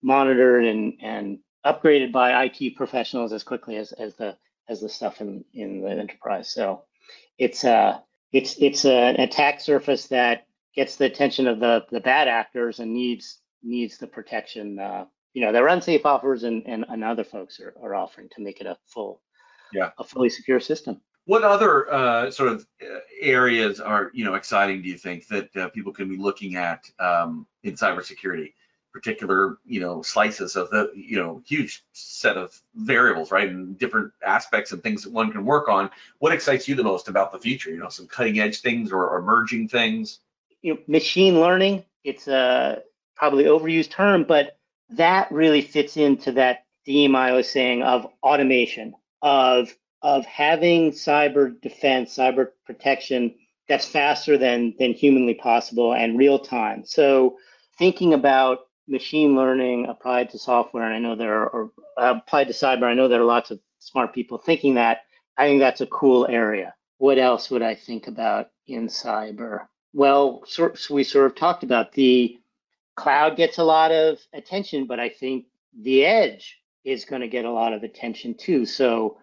monitored 0.02 0.64
and 0.64 0.94
and 1.02 1.38
upgraded 1.66 2.12
by 2.12 2.44
IT 2.44 2.76
professionals 2.76 3.32
as 3.32 3.42
quickly 3.42 3.76
as 3.76 3.90
as 3.92 4.14
the 4.14 4.36
as 4.68 4.80
the 4.80 4.88
stuff 4.88 5.20
in 5.20 5.44
in 5.54 5.80
the 5.80 5.90
enterprise. 5.90 6.52
So 6.52 6.84
it's 7.38 7.64
a 7.64 7.72
uh, 7.72 7.98
it's 8.32 8.56
it's 8.60 8.84
a, 8.84 8.92
an 8.92 9.20
attack 9.20 9.60
surface 9.60 10.06
that 10.08 10.46
gets 10.74 10.96
the 10.96 11.06
attention 11.06 11.46
of 11.46 11.60
the 11.60 11.84
the 11.90 12.00
bad 12.00 12.28
actors 12.28 12.78
and 12.78 12.92
needs 12.92 13.40
needs 13.62 13.98
the 13.98 14.06
protection 14.06 14.78
uh, 14.78 15.04
you 15.34 15.42
know 15.42 15.52
that 15.52 15.62
RunSafe 15.62 16.04
offers 16.04 16.42
and, 16.42 16.62
and, 16.66 16.84
and 16.88 17.04
other 17.04 17.24
folks 17.24 17.60
are, 17.60 17.74
are 17.82 17.94
offering 17.94 18.28
to 18.34 18.42
make 18.42 18.60
it 18.60 18.66
a 18.66 18.76
full 18.86 19.20
yeah 19.72 19.90
a 19.98 20.04
fully 20.04 20.30
secure 20.30 20.60
system. 20.60 21.00
What 21.26 21.44
other 21.44 21.92
uh, 21.92 22.30
sort 22.30 22.52
of 22.52 22.66
uh, 22.82 22.98
areas 23.20 23.80
are 23.80 24.10
you 24.14 24.24
know 24.24 24.34
exciting? 24.34 24.82
Do 24.82 24.88
you 24.88 24.98
think 24.98 25.28
that 25.28 25.56
uh, 25.56 25.68
people 25.68 25.92
can 25.92 26.08
be 26.08 26.16
looking 26.16 26.56
at 26.56 26.84
um, 26.98 27.46
in 27.62 27.74
cybersecurity? 27.74 28.54
Particular 28.92 29.58
you 29.66 29.80
know 29.80 30.02
slices 30.02 30.56
of 30.56 30.70
the 30.70 30.90
you 30.94 31.16
know 31.16 31.42
huge 31.46 31.84
set 31.92 32.36
of 32.36 32.58
variables, 32.74 33.30
right, 33.30 33.48
and 33.48 33.78
different 33.78 34.12
aspects 34.26 34.72
and 34.72 34.82
things 34.82 35.04
that 35.04 35.12
one 35.12 35.30
can 35.30 35.44
work 35.44 35.68
on. 35.68 35.90
What 36.18 36.32
excites 36.32 36.66
you 36.66 36.74
the 36.74 36.82
most 36.82 37.08
about 37.08 37.30
the 37.32 37.38
future? 37.38 37.70
You 37.70 37.78
know, 37.78 37.90
some 37.90 38.06
cutting 38.06 38.40
edge 38.40 38.60
things 38.60 38.90
or, 38.90 39.18
emerging 39.18 39.68
things. 39.68 40.20
You 40.62 40.74
know, 40.74 40.80
machine 40.86 41.38
learning. 41.40 41.84
It's 42.02 42.28
a 42.28 42.82
probably 43.14 43.44
overused 43.44 43.90
term, 43.90 44.24
but 44.24 44.56
that 44.90 45.30
really 45.30 45.60
fits 45.60 45.96
into 45.96 46.32
that 46.32 46.64
theme 46.86 47.14
I 47.14 47.32
was 47.32 47.50
saying 47.50 47.82
of 47.82 48.06
automation 48.22 48.94
of 49.22 49.74
of 50.00 50.24
having 50.24 50.92
cyber 50.92 51.60
defense, 51.60 52.16
cyber 52.16 52.50
protection 52.64 53.34
that's 53.68 53.86
faster 53.86 54.38
than 54.38 54.74
than 54.78 54.92
humanly 54.94 55.34
possible 55.34 55.92
and 55.92 56.18
real 56.18 56.38
time. 56.38 56.84
So 56.86 57.36
thinking 57.76 58.14
about 58.14 58.67
machine 58.88 59.36
learning 59.36 59.86
applied 59.86 60.30
to 60.30 60.38
software, 60.38 60.84
and 60.84 60.94
I 60.94 60.98
know 60.98 61.14
there 61.14 61.34
are 61.34 61.70
applied 61.96 62.48
to 62.48 62.52
cyber, 62.52 62.84
I 62.84 62.94
know 62.94 63.08
there 63.08 63.20
are 63.20 63.24
lots 63.24 63.50
of 63.50 63.60
smart 63.78 64.14
people 64.14 64.38
thinking 64.38 64.74
that. 64.74 65.02
I 65.36 65.46
think 65.46 65.60
that's 65.60 65.80
a 65.80 65.86
cool 65.86 66.26
area. 66.28 66.74
What 66.98 67.18
else 67.18 67.50
would 67.50 67.62
I 67.62 67.74
think 67.74 68.08
about 68.08 68.50
in 68.66 68.88
cyber? 68.88 69.66
Well, 69.92 70.42
so, 70.46 70.74
so 70.74 70.94
we 70.94 71.04
sort 71.04 71.26
of 71.26 71.36
talked 71.36 71.62
about 71.62 71.92
the 71.92 72.38
cloud 72.96 73.36
gets 73.36 73.58
a 73.58 73.64
lot 73.64 73.92
of 73.92 74.18
attention, 74.32 74.86
but 74.86 74.98
I 74.98 75.08
think 75.08 75.46
the 75.80 76.04
edge 76.04 76.58
is 76.84 77.04
going 77.04 77.20
to 77.22 77.28
get 77.28 77.44
a 77.44 77.50
lot 77.50 77.72
of 77.72 77.84
attention 77.84 78.34
too. 78.34 78.66
So 78.66 79.18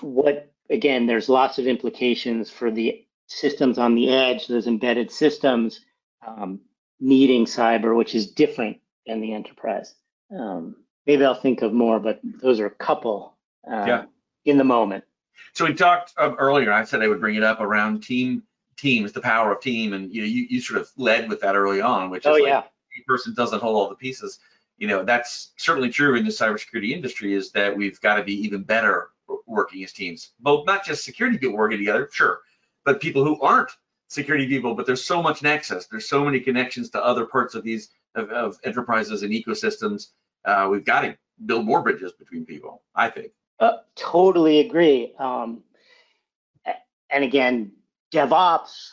what 0.00 0.52
again, 0.70 1.06
there's 1.06 1.28
lots 1.28 1.58
of 1.58 1.66
implications 1.66 2.50
for 2.50 2.70
the 2.70 3.04
systems 3.26 3.78
on 3.78 3.94
the 3.94 4.10
edge, 4.10 4.46
those 4.46 4.66
embedded 4.66 5.10
systems 5.10 5.80
um, 6.26 6.60
needing 7.00 7.44
cyber, 7.44 7.96
which 7.96 8.14
is 8.14 8.30
different 8.30 8.78
than 9.06 9.20
the 9.20 9.34
enterprise. 9.34 9.94
Um, 10.30 10.76
maybe 11.06 11.24
I'll 11.24 11.34
think 11.34 11.62
of 11.62 11.72
more, 11.72 12.00
but 12.00 12.20
those 12.22 12.60
are 12.60 12.66
a 12.66 12.70
couple 12.70 13.34
uh, 13.70 13.84
yeah. 13.86 14.04
in 14.44 14.58
the 14.58 14.64
moment. 14.64 15.04
So 15.52 15.64
we 15.66 15.74
talked 15.74 16.14
um, 16.18 16.36
earlier. 16.38 16.72
I 16.72 16.84
said 16.84 17.02
I 17.02 17.08
would 17.08 17.20
bring 17.20 17.36
it 17.36 17.42
up 17.42 17.60
around 17.60 18.02
team 18.02 18.42
teams, 18.76 19.12
the 19.12 19.20
power 19.20 19.52
of 19.52 19.60
team, 19.60 19.92
and 19.92 20.12
you 20.12 20.22
know, 20.22 20.26
you, 20.26 20.46
you 20.48 20.60
sort 20.60 20.80
of 20.80 20.90
led 20.96 21.28
with 21.28 21.40
that 21.40 21.54
early 21.54 21.80
on, 21.80 22.10
which 22.10 22.24
is 22.24 22.26
oh, 22.26 22.32
like 22.32 22.44
yeah. 22.44 22.62
a 22.62 23.04
person 23.06 23.34
doesn't 23.34 23.60
hold 23.60 23.76
all 23.76 23.88
the 23.88 23.94
pieces. 23.94 24.38
You 24.78 24.88
know, 24.88 25.04
that's 25.04 25.52
certainly 25.56 25.90
true 25.90 26.16
in 26.16 26.24
the 26.24 26.30
cybersecurity 26.30 26.90
industry. 26.90 27.34
Is 27.34 27.52
that 27.52 27.76
we've 27.76 28.00
got 28.00 28.16
to 28.16 28.24
be 28.24 28.34
even 28.44 28.62
better 28.62 29.10
working 29.46 29.82
as 29.84 29.92
teams, 29.92 30.32
both 30.40 30.66
not 30.66 30.84
just 30.84 31.04
security 31.04 31.38
people 31.38 31.56
working 31.56 31.78
together, 31.78 32.08
sure, 32.12 32.40
but 32.84 33.00
people 33.00 33.24
who 33.24 33.40
aren't 33.40 33.70
security 34.08 34.46
people. 34.46 34.74
But 34.74 34.86
there's 34.86 35.04
so 35.04 35.22
much 35.22 35.42
nexus. 35.42 35.86
There's 35.86 36.08
so 36.08 36.24
many 36.24 36.40
connections 36.40 36.90
to 36.90 37.04
other 37.04 37.26
parts 37.26 37.54
of 37.54 37.64
these 37.64 37.90
of, 38.14 38.30
of 38.30 38.58
enterprises 38.64 39.22
and 39.22 39.32
ecosystems. 39.32 40.08
Uh, 40.44 40.68
we've 40.70 40.84
got 40.84 41.02
to 41.02 41.16
build 41.44 41.64
more 41.64 41.82
bridges 41.82 42.12
between 42.12 42.44
people. 42.44 42.82
I 42.94 43.10
think. 43.10 43.32
Uh, 43.58 43.78
totally 43.96 44.60
agree. 44.60 45.14
Um, 45.18 45.62
and 47.10 47.24
again, 47.24 47.72
DevOps. 48.12 48.90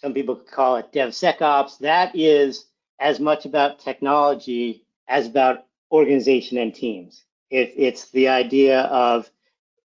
Some 0.00 0.12
people 0.12 0.36
call 0.36 0.76
it 0.76 0.92
DevSecOps. 0.92 1.78
That 1.78 2.14
is 2.14 2.66
as 3.00 3.20
much 3.20 3.46
about 3.46 3.80
technology 3.80 4.84
as 5.08 5.26
about 5.26 5.66
organization 5.90 6.58
and 6.58 6.74
teams. 6.74 7.24
It, 7.50 7.72
it's 7.76 8.10
the 8.10 8.28
idea 8.28 8.82
of 8.82 9.30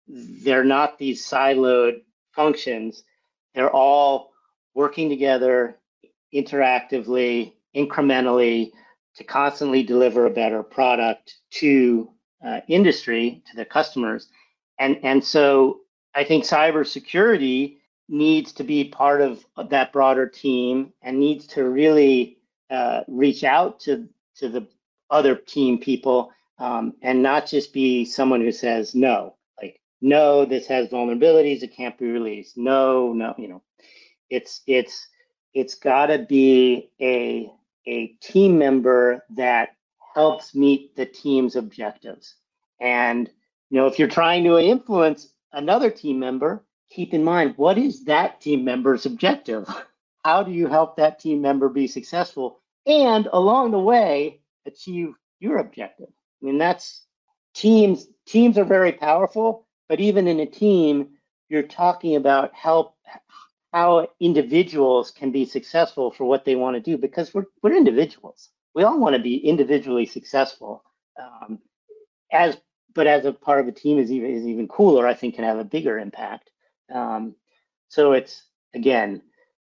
they're 0.06 0.64
not 0.64 0.98
these 0.98 1.26
siloed 1.26 2.02
functions. 2.32 3.04
They're 3.54 3.70
all 3.70 4.33
working 4.74 5.08
together 5.08 5.78
interactively, 6.34 7.52
incrementally 7.76 8.72
to 9.16 9.24
constantly 9.24 9.82
deliver 9.82 10.26
a 10.26 10.30
better 10.30 10.62
product 10.62 11.36
to 11.50 12.10
uh, 12.44 12.60
industry, 12.68 13.42
to 13.48 13.56
their 13.56 13.64
customers. 13.64 14.28
And, 14.78 14.98
and 15.02 15.22
so 15.22 15.80
I 16.14 16.24
think 16.24 16.44
cybersecurity 16.44 17.76
needs 18.08 18.52
to 18.54 18.64
be 18.64 18.84
part 18.84 19.20
of 19.20 19.44
that 19.70 19.92
broader 19.92 20.28
team 20.28 20.92
and 21.02 21.18
needs 21.18 21.46
to 21.48 21.64
really 21.64 22.38
uh, 22.70 23.02
reach 23.08 23.44
out 23.44 23.80
to, 23.80 24.08
to 24.36 24.48
the 24.48 24.66
other 25.10 25.36
team 25.36 25.78
people 25.78 26.32
um, 26.58 26.94
and 27.02 27.22
not 27.22 27.46
just 27.46 27.72
be 27.72 28.04
someone 28.04 28.40
who 28.40 28.52
says 28.52 28.94
no 28.94 29.34
like, 29.60 29.80
no, 30.00 30.44
this 30.44 30.66
has 30.66 30.88
vulnerabilities, 30.88 31.62
it 31.62 31.74
can't 31.74 31.98
be 31.98 32.06
released. 32.06 32.56
No, 32.56 33.12
no, 33.12 33.34
you 33.38 33.48
know, 33.48 33.62
it's 34.30 34.62
it's 34.66 35.06
it's 35.52 35.74
got 35.74 36.06
to 36.06 36.18
be 36.18 36.90
a 37.00 37.50
a 37.86 38.08
team 38.20 38.58
member 38.58 39.24
that 39.36 39.76
helps 40.14 40.54
meet 40.54 40.96
the 40.96 41.06
team's 41.06 41.56
objectives. 41.56 42.34
And 42.80 43.30
you 43.70 43.78
know, 43.80 43.86
if 43.86 43.98
you're 43.98 44.08
trying 44.08 44.44
to 44.44 44.58
influence 44.58 45.32
another 45.52 45.90
team 45.90 46.18
member, 46.18 46.64
keep 46.90 47.14
in 47.14 47.24
mind 47.24 47.54
what 47.56 47.78
is 47.78 48.04
that 48.04 48.40
team 48.40 48.64
member's 48.64 49.06
objective? 49.06 49.68
how 50.24 50.42
do 50.42 50.52
you 50.52 50.66
help 50.66 50.96
that 50.96 51.18
team 51.20 51.42
member 51.42 51.68
be 51.68 51.86
successful 51.86 52.60
and 52.86 53.28
along 53.32 53.70
the 53.70 53.78
way 53.78 54.40
achieve 54.66 55.14
your 55.40 55.58
objective? 55.58 56.08
I 56.08 56.46
mean, 56.46 56.58
that's 56.58 57.04
teams. 57.54 58.06
Teams 58.26 58.56
are 58.56 58.64
very 58.64 58.92
powerful, 58.92 59.66
but 59.88 60.00
even 60.00 60.28
in 60.28 60.40
a 60.40 60.46
team, 60.46 61.08
you're 61.50 61.62
talking 61.62 62.16
about 62.16 62.54
help 62.54 62.93
how 63.74 64.06
individuals 64.20 65.10
can 65.10 65.32
be 65.32 65.44
successful 65.44 66.12
for 66.12 66.24
what 66.24 66.44
they 66.44 66.54
want 66.54 66.76
to 66.76 66.80
do 66.80 66.96
because 66.96 67.34
we're 67.34 67.46
we're 67.60 67.74
individuals. 67.74 68.50
We 68.72 68.84
all 68.84 69.00
want 69.00 69.16
to 69.16 69.22
be 69.22 69.36
individually 69.36 70.06
successful. 70.06 70.84
Um, 71.20 71.58
as 72.32 72.56
but 72.94 73.08
as 73.08 73.24
a 73.24 73.32
part 73.32 73.58
of 73.58 73.66
a 73.66 73.72
team 73.72 73.98
is 73.98 74.12
even 74.12 74.30
is 74.30 74.46
even 74.46 74.68
cooler. 74.68 75.08
I 75.08 75.14
think 75.14 75.34
can 75.34 75.42
have 75.42 75.58
a 75.58 75.64
bigger 75.64 75.98
impact. 75.98 76.50
Um, 76.94 77.34
so 77.88 78.12
it's 78.12 78.44
again 78.74 79.22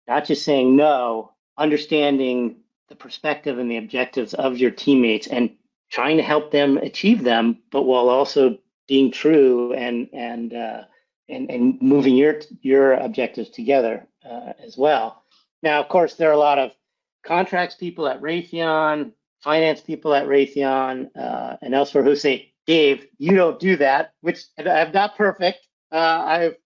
not 0.08 0.24
just 0.24 0.42
saying 0.42 0.74
no, 0.74 1.32
understanding 1.58 2.62
the 2.88 2.96
perspective 2.96 3.58
and 3.58 3.70
the 3.70 3.76
objectives 3.76 4.32
of 4.32 4.56
your 4.56 4.70
teammates 4.70 5.26
and 5.26 5.50
trying 5.90 6.16
to 6.16 6.22
help 6.22 6.50
them 6.50 6.78
achieve 6.78 7.22
them, 7.24 7.58
but 7.70 7.82
while 7.82 8.08
also 8.08 8.56
being 8.86 9.12
true 9.12 9.74
and 9.74 10.08
and 10.14 10.54
uh, 10.54 10.84
and, 11.28 11.50
and 11.50 11.80
moving 11.80 12.16
your 12.16 12.40
your 12.62 12.94
objectives 12.94 13.50
together 13.50 14.06
uh, 14.28 14.52
as 14.64 14.76
well. 14.76 15.22
Now, 15.62 15.80
of 15.80 15.88
course, 15.88 16.14
there 16.14 16.30
are 16.30 16.34
a 16.34 16.38
lot 16.38 16.58
of 16.58 16.72
contracts 17.24 17.74
people 17.74 18.06
at 18.08 18.20
Raytheon, 18.20 19.12
finance 19.40 19.80
people 19.80 20.14
at 20.14 20.26
Raytheon, 20.26 21.10
uh, 21.16 21.56
and 21.60 21.74
elsewhere 21.74 22.04
who 22.04 22.16
say, 22.16 22.52
Dave, 22.66 23.06
you 23.18 23.34
don't 23.34 23.58
do 23.58 23.76
that, 23.76 24.12
which 24.20 24.44
I'm 24.58 24.92
not 24.92 25.16
perfect. 25.16 25.66
Uh, 25.90 25.96
I've 25.96 26.56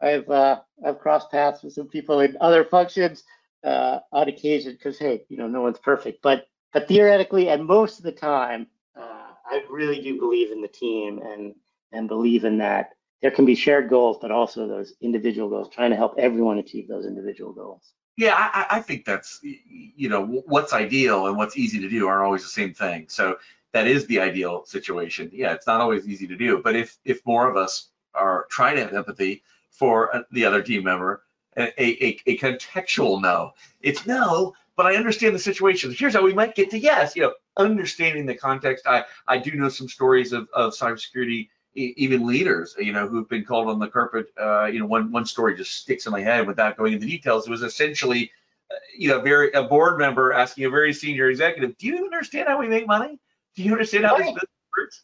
I've 0.00 0.28
uh, 0.28 0.60
I've 0.84 0.98
crossed 0.98 1.30
paths 1.30 1.62
with 1.62 1.74
some 1.74 1.88
people 1.88 2.20
in 2.20 2.36
other 2.40 2.64
functions 2.64 3.24
uh, 3.64 4.00
on 4.12 4.28
occasion 4.28 4.72
because 4.72 4.98
hey, 4.98 5.24
you 5.28 5.36
know, 5.36 5.48
no 5.48 5.62
one's 5.62 5.78
perfect. 5.78 6.22
But 6.22 6.46
but 6.72 6.88
theoretically, 6.88 7.48
and 7.48 7.66
most 7.66 7.98
of 7.98 8.04
the 8.04 8.12
time, 8.12 8.66
uh, 8.98 9.32
I 9.46 9.62
really 9.70 10.00
do 10.00 10.18
believe 10.18 10.52
in 10.52 10.62
the 10.62 10.68
team 10.68 11.18
and 11.18 11.54
and 11.92 12.08
believe 12.08 12.44
in 12.44 12.58
that 12.58 12.95
there 13.22 13.30
can 13.30 13.44
be 13.44 13.54
shared 13.54 13.88
goals, 13.88 14.18
but 14.20 14.30
also 14.30 14.66
those 14.66 14.94
individual 15.00 15.48
goals, 15.48 15.68
trying 15.72 15.90
to 15.90 15.96
help 15.96 16.14
everyone 16.18 16.58
achieve 16.58 16.88
those 16.88 17.06
individual 17.06 17.52
goals. 17.52 17.92
Yeah, 18.16 18.34
I, 18.34 18.78
I 18.78 18.80
think 18.80 19.04
that's 19.04 19.40
you 19.42 20.08
know 20.08 20.24
what's 20.46 20.72
ideal 20.72 21.26
and 21.26 21.36
what's 21.36 21.56
easy 21.56 21.80
to 21.80 21.88
do 21.88 22.08
aren't 22.08 22.24
always 22.24 22.42
the 22.42 22.48
same 22.48 22.72
thing. 22.72 23.06
So 23.08 23.36
that 23.72 23.86
is 23.86 24.06
the 24.06 24.20
ideal 24.20 24.64
situation. 24.64 25.30
Yeah, 25.32 25.52
it's 25.52 25.66
not 25.66 25.80
always 25.82 26.08
easy 26.08 26.26
to 26.26 26.36
do, 26.36 26.62
but 26.62 26.76
if 26.76 26.96
if 27.04 27.24
more 27.26 27.48
of 27.48 27.56
us 27.56 27.88
are 28.14 28.46
trying 28.50 28.76
to 28.76 28.82
have 28.82 28.94
empathy 28.94 29.42
for 29.70 30.14
uh, 30.16 30.22
the 30.30 30.46
other 30.46 30.62
team 30.62 30.84
member, 30.84 31.24
a, 31.58 31.68
a, 31.82 32.18
a 32.26 32.38
contextual 32.38 33.20
no, 33.20 33.52
it's 33.82 34.06
no, 34.06 34.54
but 34.76 34.86
I 34.86 34.96
understand 34.96 35.34
the 35.34 35.38
situation. 35.38 35.94
Here's 35.94 36.14
how 36.14 36.22
we 36.22 36.32
might 36.32 36.54
get 36.54 36.70
to 36.70 36.78
yes. 36.78 37.14
You 37.16 37.22
know, 37.22 37.34
understanding 37.58 38.24
the 38.24 38.34
context. 38.34 38.86
I 38.86 39.04
I 39.28 39.36
do 39.36 39.52
know 39.52 39.68
some 39.68 39.88
stories 39.88 40.32
of 40.32 40.48
of 40.54 40.72
cybersecurity 40.72 41.48
even 41.76 42.26
leaders, 42.26 42.74
you 42.78 42.92
know, 42.92 43.06
who've 43.06 43.28
been 43.28 43.44
called 43.44 43.68
on 43.68 43.78
the 43.78 43.88
carpet. 43.88 44.26
Uh, 44.40 44.64
you 44.66 44.80
know, 44.80 44.86
one 44.86 45.12
one 45.12 45.26
story 45.26 45.56
just 45.56 45.72
sticks 45.72 46.06
in 46.06 46.12
my 46.12 46.20
head 46.20 46.46
without 46.46 46.76
going 46.76 46.94
into 46.94 47.06
details. 47.06 47.46
It 47.46 47.50
was 47.50 47.62
essentially, 47.62 48.30
uh, 48.70 48.74
you 48.96 49.08
know, 49.08 49.20
very 49.20 49.52
a 49.52 49.62
board 49.62 49.98
member 49.98 50.32
asking 50.32 50.64
a 50.64 50.70
very 50.70 50.92
senior 50.92 51.28
executive, 51.28 51.76
"Do 51.76 51.86
you 51.86 52.04
understand 52.04 52.48
how 52.48 52.58
we 52.58 52.68
make 52.68 52.86
money? 52.86 53.18
Do 53.54 53.62
you 53.62 53.72
understand 53.72 54.06
how 54.06 54.14
right. 54.14 54.24
this 54.24 54.32
business 54.32 54.50
works?" 54.76 55.02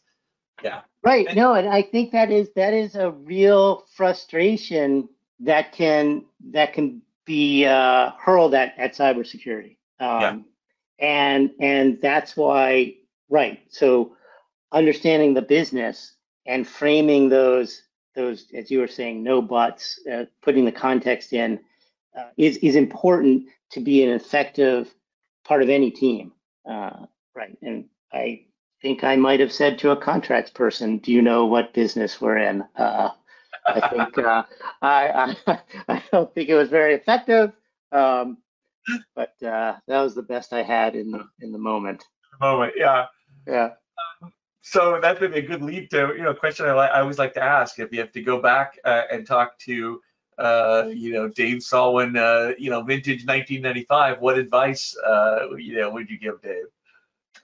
Yeah. 0.63 0.81
Right. 1.03 1.27
And, 1.27 1.35
no, 1.35 1.53
and 1.53 1.67
I 1.67 1.81
think 1.81 2.11
that 2.11 2.31
is 2.31 2.49
that 2.55 2.73
is 2.73 2.95
a 2.95 3.11
real 3.11 3.85
frustration 3.93 5.09
that 5.41 5.73
can 5.73 6.25
that 6.51 6.73
can 6.73 7.01
be 7.25 7.65
uh, 7.65 8.11
hurled 8.19 8.53
at 8.55 8.73
at 8.77 8.95
cybersecurity. 8.95 9.77
Um, 9.99 10.21
yeah. 10.21 10.37
And 10.99 11.51
and 11.59 12.01
that's 12.01 12.35
why, 12.35 12.95
right? 13.29 13.59
So 13.69 14.15
understanding 14.71 15.33
the 15.33 15.41
business 15.41 16.13
and 16.45 16.67
framing 16.67 17.29
those 17.29 17.83
those 18.15 18.45
as 18.53 18.69
you 18.69 18.79
were 18.79 18.87
saying 18.87 19.23
no 19.23 19.41
buts 19.41 19.99
uh, 20.11 20.25
putting 20.41 20.65
the 20.65 20.71
context 20.71 21.33
in 21.33 21.59
uh, 22.17 22.29
is 22.37 22.57
is 22.57 22.75
important 22.75 23.45
to 23.71 23.79
be 23.79 24.03
an 24.03 24.09
effective 24.09 24.93
part 25.45 25.61
of 25.61 25.69
any 25.69 25.91
team 25.91 26.31
uh, 26.69 27.05
right? 27.35 27.57
And 27.61 27.85
i 28.11 28.41
think 28.81 29.03
i 29.03 29.15
might 29.15 29.39
have 29.39 29.53
said 29.53 29.79
to 29.79 29.91
a 29.91 29.97
contracts 29.97 30.51
person 30.51 30.97
do 30.97 31.11
you 31.11 31.21
know 31.21 31.45
what 31.45 31.73
business 31.73 32.19
we're 32.19 32.37
in? 32.37 32.63
Uh, 32.75 33.09
i 33.65 33.89
think 33.89 34.17
uh, 34.17 34.43
I, 34.81 35.35
I, 35.47 35.59
I 35.87 36.03
don't 36.11 36.33
think 36.33 36.49
it 36.49 36.55
was 36.55 36.69
very 36.69 36.93
effective 36.93 37.51
um, 37.91 38.37
but 39.15 39.33
uh, 39.41 39.75
that 39.87 40.01
was 40.01 40.13
the 40.13 40.23
best 40.23 40.51
i 40.51 40.61
had 40.61 40.95
in 40.95 41.11
the 41.11 41.25
in 41.39 41.51
the 41.51 41.57
moment. 41.57 42.03
Moment 42.41 42.73
yeah. 42.75 43.05
Yeah 43.47 43.69
so 44.63 44.97
that's 45.01 45.19
maybe 45.19 45.39
a 45.39 45.41
good 45.41 45.61
lead 45.61 45.89
to 45.91 46.13
you 46.15 46.23
know 46.23 46.31
a 46.31 46.35
question 46.35 46.65
I, 46.65 46.71
like, 46.71 46.91
I 46.91 47.01
always 47.01 47.19
like 47.19 47.33
to 47.33 47.43
ask 47.43 47.77
if 47.79 47.91
you 47.91 47.99
have 47.99 48.13
to 48.13 48.21
go 48.21 48.41
back 48.41 48.79
uh, 48.85 49.03
and 49.11 49.27
talk 49.27 49.59
to 49.59 50.01
uh, 50.37 50.85
you 50.87 51.11
know 51.11 51.27
Dave 51.27 51.59
Salwen, 51.59 52.17
uh, 52.17 52.55
you 52.57 52.69
know 52.69 52.81
vintage 52.81 53.25
1995. 53.25 54.21
What 54.21 54.37
advice 54.39 54.95
uh, 55.05 55.55
you 55.57 55.77
know 55.77 55.91
would 55.91 56.09
you 56.09 56.17
give 56.17 56.41
Dave? 56.41 56.65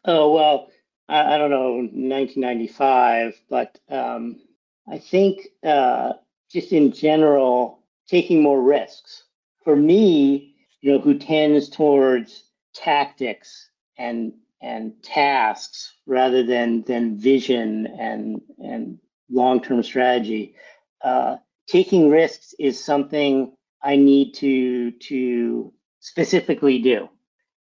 Oh 0.06 0.34
well, 0.34 0.72
I, 1.10 1.36
I 1.36 1.38
don't 1.38 1.52
know 1.52 1.76
1995, 1.76 3.42
but 3.50 3.78
um, 3.90 4.40
I 4.88 4.98
think 4.98 5.50
uh, 5.64 6.14
just 6.50 6.72
in 6.72 6.92
general 6.92 7.84
taking 8.08 8.42
more 8.42 8.62
risks. 8.62 9.26
For 9.66 9.76
me, 9.76 10.56
you 10.82 10.94
know, 10.94 11.00
who 11.00 11.20
tends 11.20 11.70
towards 11.70 12.46
tactics 12.74 13.70
and 13.98 14.34
and 14.62 15.02
tasks 15.04 15.94
rather 16.06 16.44
than 16.44 16.84
than 16.84 17.18
vision 17.18 17.88
and 18.00 18.42
and 18.60 19.00
long-term 19.30 19.84
strategy. 19.84 20.56
Uh, 21.02 21.38
taking 21.68 22.10
risks 22.10 22.54
is 22.60 22.84
something 22.84 23.56
I 23.82 23.96
need 23.96 24.34
to 24.36 24.92
to 24.92 25.74
specifically 26.00 26.80
do, 26.80 27.10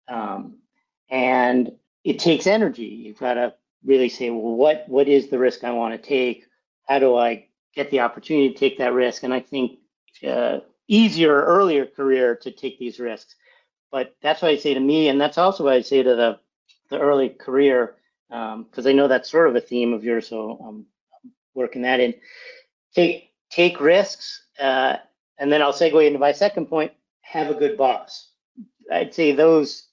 um, 0.07 0.57
and 1.10 1.71
it 2.03 2.19
takes 2.19 2.47
energy. 2.47 2.86
You've 2.86 3.19
got 3.19 3.36
to 3.36 3.53
really 3.83 4.10
say, 4.10 4.29
well, 4.29 4.55
what 4.55 4.86
what 4.88 5.07
is 5.07 5.29
the 5.29 5.39
risk 5.39 5.63
I 5.63 5.71
want 5.71 6.01
to 6.01 6.10
take? 6.10 6.45
How 6.88 6.99
do 6.99 7.15
I 7.15 7.47
get 7.75 7.91
the 7.91 7.99
opportunity 7.99 8.49
to 8.53 8.60
take 8.60 8.79
that 8.79 8.93
risk? 8.93 9.23
And 9.23 9.33
I 9.33 9.41
think 9.41 9.79
uh, 10.27 10.60
easier 10.88 11.43
earlier 11.43 11.86
career 11.86 12.36
to 12.38 12.51
take 12.51 12.79
these 12.79 12.99
risks. 12.99 13.36
But 13.91 14.15
that's 14.21 14.41
what 14.41 14.51
I 14.51 14.57
say 14.57 14.73
to 14.73 14.79
me, 14.79 15.10
and 15.10 15.21
that's 15.21 15.38
also 15.38 15.63
what 15.63 15.73
I 15.73 15.81
say 15.81 16.03
to 16.03 16.15
the 16.15 16.39
the 16.89 17.00
early 17.00 17.30
career 17.30 17.95
because 18.30 18.86
um, 18.86 18.88
I 18.88 18.91
know 18.91 19.08
that's 19.08 19.30
sort 19.30 19.47
of 19.47 19.56
a 19.56 19.62
theme 19.62 19.93
of 19.93 20.04
yours, 20.04 20.28
so 20.28 20.60
I'm 20.65 20.86
working 21.54 21.84
that 21.84 22.00
in. 22.00 22.13
Take 22.93 23.32
take 23.50 23.80
risks, 23.80 24.43
uh, 24.60 24.97
and 25.38 25.52
then 25.52 25.62
I'll 25.62 25.73
segue 25.73 26.06
into 26.06 26.19
my 26.19 26.34
second 26.34 26.67
point: 26.67 26.91
have 27.21 27.50
a 27.50 27.54
good 27.54 27.78
boss. 27.78 28.30
I'd 28.91 29.13
say 29.13 29.32
those. 29.32 29.88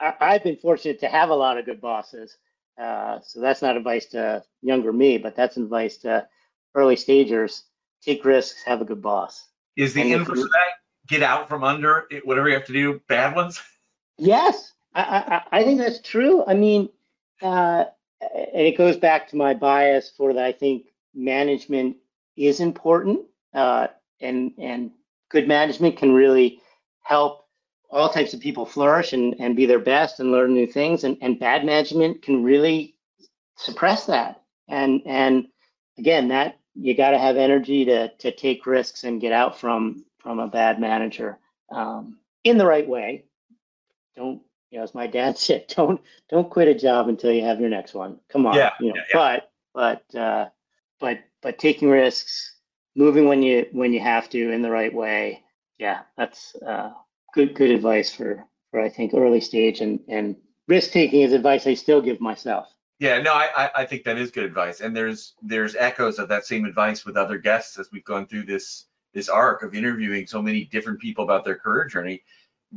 I, 0.00 0.32
have 0.32 0.42
been 0.42 0.56
fortunate 0.56 1.00
to 1.00 1.08
have 1.08 1.30
a 1.30 1.34
lot 1.34 1.58
of 1.58 1.64
good 1.64 1.80
bosses, 1.80 2.36
uh, 2.80 3.20
so 3.22 3.40
that's 3.40 3.62
not 3.62 3.76
advice 3.76 4.06
to 4.06 4.42
younger 4.60 4.92
me, 4.92 5.18
but 5.18 5.36
that's 5.36 5.56
advice 5.56 5.98
to 5.98 6.26
early 6.74 6.96
stagers: 6.96 7.64
take 8.02 8.24
risks, 8.24 8.62
have 8.64 8.80
a 8.80 8.84
good 8.84 9.02
boss. 9.02 9.48
Is 9.76 9.94
the 9.94 10.12
inverse 10.12 10.40
of 10.40 10.50
that 10.50 10.72
get 11.08 11.22
out 11.22 11.48
from 11.48 11.64
under 11.64 12.06
it, 12.10 12.26
whatever 12.26 12.48
you 12.48 12.54
have 12.54 12.66
to 12.66 12.72
do? 12.72 13.00
Bad 13.08 13.34
ones. 13.34 13.60
Yes, 14.18 14.72
I, 14.94 15.42
I, 15.50 15.64
think 15.64 15.78
that's 15.78 16.00
true. 16.00 16.44
I 16.46 16.54
mean, 16.54 16.88
uh, 17.40 17.84
and 18.20 18.66
it 18.66 18.76
goes 18.76 18.96
back 18.96 19.28
to 19.28 19.36
my 19.36 19.54
bias 19.54 20.12
for 20.16 20.32
that. 20.34 20.44
I 20.44 20.52
think 20.52 20.86
management 21.14 21.96
is 22.36 22.60
important, 22.60 23.20
uh, 23.54 23.88
and 24.20 24.52
and 24.58 24.90
good 25.30 25.48
management 25.48 25.96
can 25.96 26.12
really 26.12 26.60
help 27.02 27.46
all 27.90 28.08
types 28.08 28.32
of 28.32 28.40
people 28.40 28.64
flourish 28.64 29.12
and, 29.12 29.34
and 29.38 29.54
be 29.54 29.66
their 29.66 29.78
best 29.78 30.18
and 30.20 30.32
learn 30.32 30.54
new 30.54 30.66
things. 30.66 31.04
And, 31.04 31.16
and 31.20 31.38
bad 31.38 31.64
management 31.64 32.22
can 32.22 32.42
really 32.42 32.96
suppress 33.56 34.06
that. 34.06 34.42
And 34.68 35.02
and 35.06 35.46
again, 35.98 36.28
that 36.28 36.58
you 36.74 36.96
got 36.96 37.10
to 37.10 37.18
have 37.18 37.36
energy 37.36 37.84
to 37.84 38.08
to 38.08 38.32
take 38.32 38.66
risks 38.66 39.04
and 39.04 39.20
get 39.20 39.32
out 39.32 39.58
from 39.58 40.04
from 40.18 40.38
a 40.38 40.48
bad 40.48 40.80
manager 40.80 41.38
um, 41.70 42.18
in 42.44 42.58
the 42.58 42.66
right 42.66 42.88
way. 42.88 43.24
Don't 44.16 44.42
you 44.72 44.78
know, 44.78 44.84
as 44.84 44.94
my 44.94 45.06
dad 45.06 45.38
said, 45.38 45.66
don't 45.68 46.00
don't 46.28 46.50
quit 46.50 46.66
a 46.66 46.74
job 46.74 47.08
until 47.08 47.30
you 47.30 47.44
have 47.44 47.60
your 47.60 47.68
next 47.68 47.94
one. 47.94 48.18
Come 48.28 48.46
on. 48.46 48.56
Yeah. 48.56 48.72
You 48.80 48.88
know, 48.88 48.94
yeah, 48.96 49.02
yeah. 49.14 49.40
but 49.74 50.02
but 50.12 50.18
uh, 50.18 50.48
but 50.98 51.18
but 51.42 51.58
taking 51.58 51.90
risks, 51.90 52.56
moving 52.96 53.28
when 53.28 53.42
you 53.42 53.66
when 53.72 53.92
you 53.92 54.00
have 54.00 54.28
to 54.30 54.50
in 54.50 54.62
the 54.62 54.70
right 54.70 54.92
way. 54.92 55.44
Yeah, 55.78 56.02
that's 56.16 56.56
uh, 56.56 56.92
good 57.34 57.54
good 57.54 57.70
advice 57.70 58.12
for 58.14 58.44
for 58.70 58.80
I 58.80 58.88
think 58.88 59.14
early 59.14 59.40
stage 59.40 59.80
and 59.80 60.00
and 60.08 60.36
risk 60.68 60.90
taking 60.90 61.20
is 61.20 61.32
advice 61.32 61.66
I 61.66 61.74
still 61.74 62.00
give 62.00 62.20
myself. 62.20 62.68
Yeah, 62.98 63.20
no, 63.20 63.32
I, 63.32 63.68
I 63.74 63.84
think 63.84 64.04
that 64.04 64.16
is 64.16 64.30
good 64.30 64.44
advice, 64.44 64.80
and 64.80 64.96
there's 64.96 65.34
there's 65.42 65.74
echoes 65.74 66.20
of 66.20 66.28
that 66.28 66.46
same 66.46 66.64
advice 66.64 67.04
with 67.04 67.16
other 67.16 67.36
guests 67.36 67.78
as 67.78 67.90
we've 67.90 68.04
gone 68.04 68.26
through 68.26 68.44
this 68.44 68.86
this 69.12 69.28
arc 69.28 69.62
of 69.64 69.74
interviewing 69.74 70.26
so 70.26 70.40
many 70.40 70.64
different 70.66 71.00
people 71.00 71.24
about 71.24 71.44
their 71.44 71.56
career 71.56 71.86
journey 71.86 72.22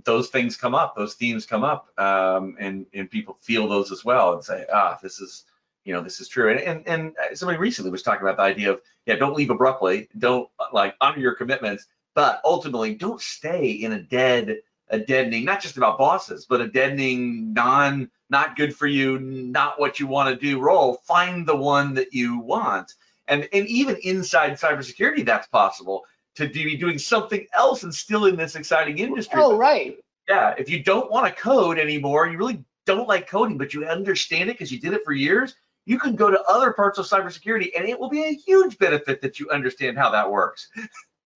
those 0.03 0.29
things 0.29 0.57
come 0.57 0.75
up, 0.75 0.95
those 0.95 1.15
themes 1.15 1.45
come 1.45 1.63
up, 1.63 1.87
um, 1.99 2.55
and 2.59 2.85
and 2.93 3.09
people 3.09 3.37
feel 3.41 3.67
those 3.67 3.91
as 3.91 4.03
well 4.03 4.33
and 4.33 4.43
say, 4.43 4.65
ah, 4.71 4.97
this 5.01 5.19
is 5.19 5.45
you 5.83 5.93
know 5.93 6.01
this 6.01 6.19
is 6.19 6.27
true. 6.27 6.49
And 6.51 6.59
and 6.59 6.87
and 6.87 7.37
somebody 7.37 7.57
recently 7.57 7.91
was 7.91 8.03
talking 8.03 8.21
about 8.21 8.37
the 8.37 8.43
idea 8.43 8.71
of 8.71 8.81
yeah, 9.05 9.15
don't 9.15 9.35
leave 9.35 9.49
abruptly, 9.49 10.09
don't 10.17 10.49
like 10.73 10.95
honor 10.99 11.19
your 11.19 11.35
commitments, 11.35 11.85
but 12.13 12.41
ultimately 12.43 12.95
don't 12.95 13.21
stay 13.21 13.71
in 13.71 13.93
a 13.93 14.01
dead 14.01 14.57
a 14.89 14.99
deadening, 14.99 15.45
not 15.45 15.61
just 15.61 15.77
about 15.77 15.97
bosses, 15.97 16.45
but 16.47 16.61
a 16.61 16.67
deadening 16.67 17.53
non 17.53 18.09
not 18.29 18.55
good 18.55 18.75
for 18.75 18.87
you, 18.87 19.19
not 19.19 19.79
what 19.79 19.99
you 19.99 20.07
want 20.07 20.29
to 20.29 20.45
do 20.45 20.59
role. 20.59 20.95
Find 21.05 21.47
the 21.47 21.55
one 21.55 21.93
that 21.95 22.13
you 22.13 22.39
want. 22.39 22.93
And 23.27 23.47
and 23.51 23.67
even 23.67 23.97
inside 24.03 24.53
cybersecurity, 24.53 25.25
that's 25.25 25.47
possible 25.47 26.05
to 26.35 26.47
be 26.47 26.75
doing 26.77 26.97
something 26.97 27.47
else 27.53 27.83
and 27.83 27.93
still 27.93 28.25
in 28.25 28.35
this 28.35 28.55
exciting 28.55 28.99
industry. 28.99 29.41
Oh, 29.41 29.57
right. 29.57 29.97
Yeah. 30.27 30.53
If 30.57 30.69
you 30.69 30.83
don't 30.83 31.11
want 31.11 31.27
to 31.27 31.41
code 31.41 31.79
anymore, 31.79 32.27
you 32.27 32.37
really 32.37 32.63
don't 32.85 33.07
like 33.07 33.27
coding, 33.27 33.57
but 33.57 33.73
you 33.73 33.85
understand 33.85 34.49
it 34.49 34.53
because 34.53 34.71
you 34.71 34.79
did 34.79 34.93
it 34.93 35.03
for 35.05 35.13
years, 35.13 35.55
you 35.85 35.99
can 35.99 36.15
go 36.15 36.29
to 36.29 36.41
other 36.43 36.73
parts 36.73 36.97
of 36.97 37.05
cybersecurity 37.05 37.69
and 37.77 37.87
it 37.87 37.99
will 37.99 38.09
be 38.09 38.23
a 38.23 38.33
huge 38.33 38.77
benefit 38.77 39.21
that 39.21 39.39
you 39.39 39.49
understand 39.49 39.97
how 39.97 40.09
that 40.11 40.29
works. 40.29 40.69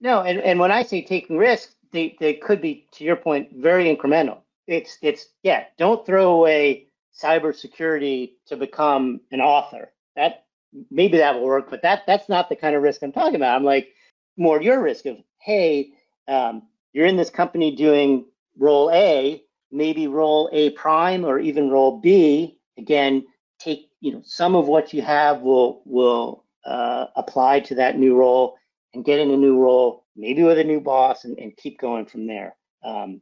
No, 0.01 0.21
and, 0.21 0.39
and 0.39 0.59
when 0.59 0.71
I 0.71 0.83
say 0.83 1.01
taking 1.01 1.37
risks, 1.37 1.75
they, 1.91 2.15
they 2.19 2.35
could 2.35 2.61
be, 2.61 2.87
to 2.93 3.03
your 3.03 3.15
point, 3.15 3.49
very 3.55 3.93
incremental. 3.95 4.39
It's 4.69 4.99
it's 5.01 5.25
yeah, 5.41 5.63
don't 5.79 6.05
throw 6.05 6.35
away 6.35 6.89
cybersecurity 7.19 8.33
to 8.45 8.55
become 8.55 9.19
an 9.31 9.41
author. 9.41 9.91
That 10.15 10.45
maybe 10.91 11.17
that 11.17 11.33
will 11.33 11.45
work, 11.45 11.71
but 11.71 11.81
that 11.81 12.03
that's 12.05 12.29
not 12.29 12.49
the 12.49 12.55
kind 12.55 12.75
of 12.75 12.83
risk 12.83 13.01
I'm 13.01 13.11
talking 13.11 13.35
about. 13.35 13.55
I'm 13.55 13.63
like 13.63 13.89
more 14.37 14.61
your 14.61 14.81
risk 14.81 15.05
of 15.05 15.17
hey, 15.41 15.91
um, 16.27 16.63
you're 16.93 17.05
in 17.05 17.17
this 17.17 17.29
company 17.29 17.75
doing 17.75 18.25
role 18.57 18.91
A, 18.91 19.41
maybe 19.71 20.07
role 20.07 20.49
A 20.51 20.71
prime 20.71 21.25
or 21.25 21.39
even 21.39 21.69
role 21.69 21.99
B. 21.99 22.57
Again, 22.77 23.25
take 23.59 23.89
you 24.01 24.13
know 24.13 24.21
some 24.25 24.55
of 24.55 24.67
what 24.67 24.93
you 24.93 25.01
have 25.01 25.41
will 25.41 25.81
will 25.85 26.45
uh, 26.65 27.07
apply 27.15 27.61
to 27.61 27.75
that 27.75 27.97
new 27.97 28.15
role 28.15 28.55
and 28.93 29.05
get 29.05 29.19
in 29.19 29.31
a 29.31 29.37
new 29.37 29.57
role, 29.59 30.05
maybe 30.15 30.43
with 30.43 30.57
a 30.57 30.63
new 30.63 30.79
boss, 30.79 31.25
and, 31.25 31.37
and 31.37 31.55
keep 31.57 31.79
going 31.79 32.05
from 32.05 32.25
there. 32.25 32.55
Um, 32.83 33.21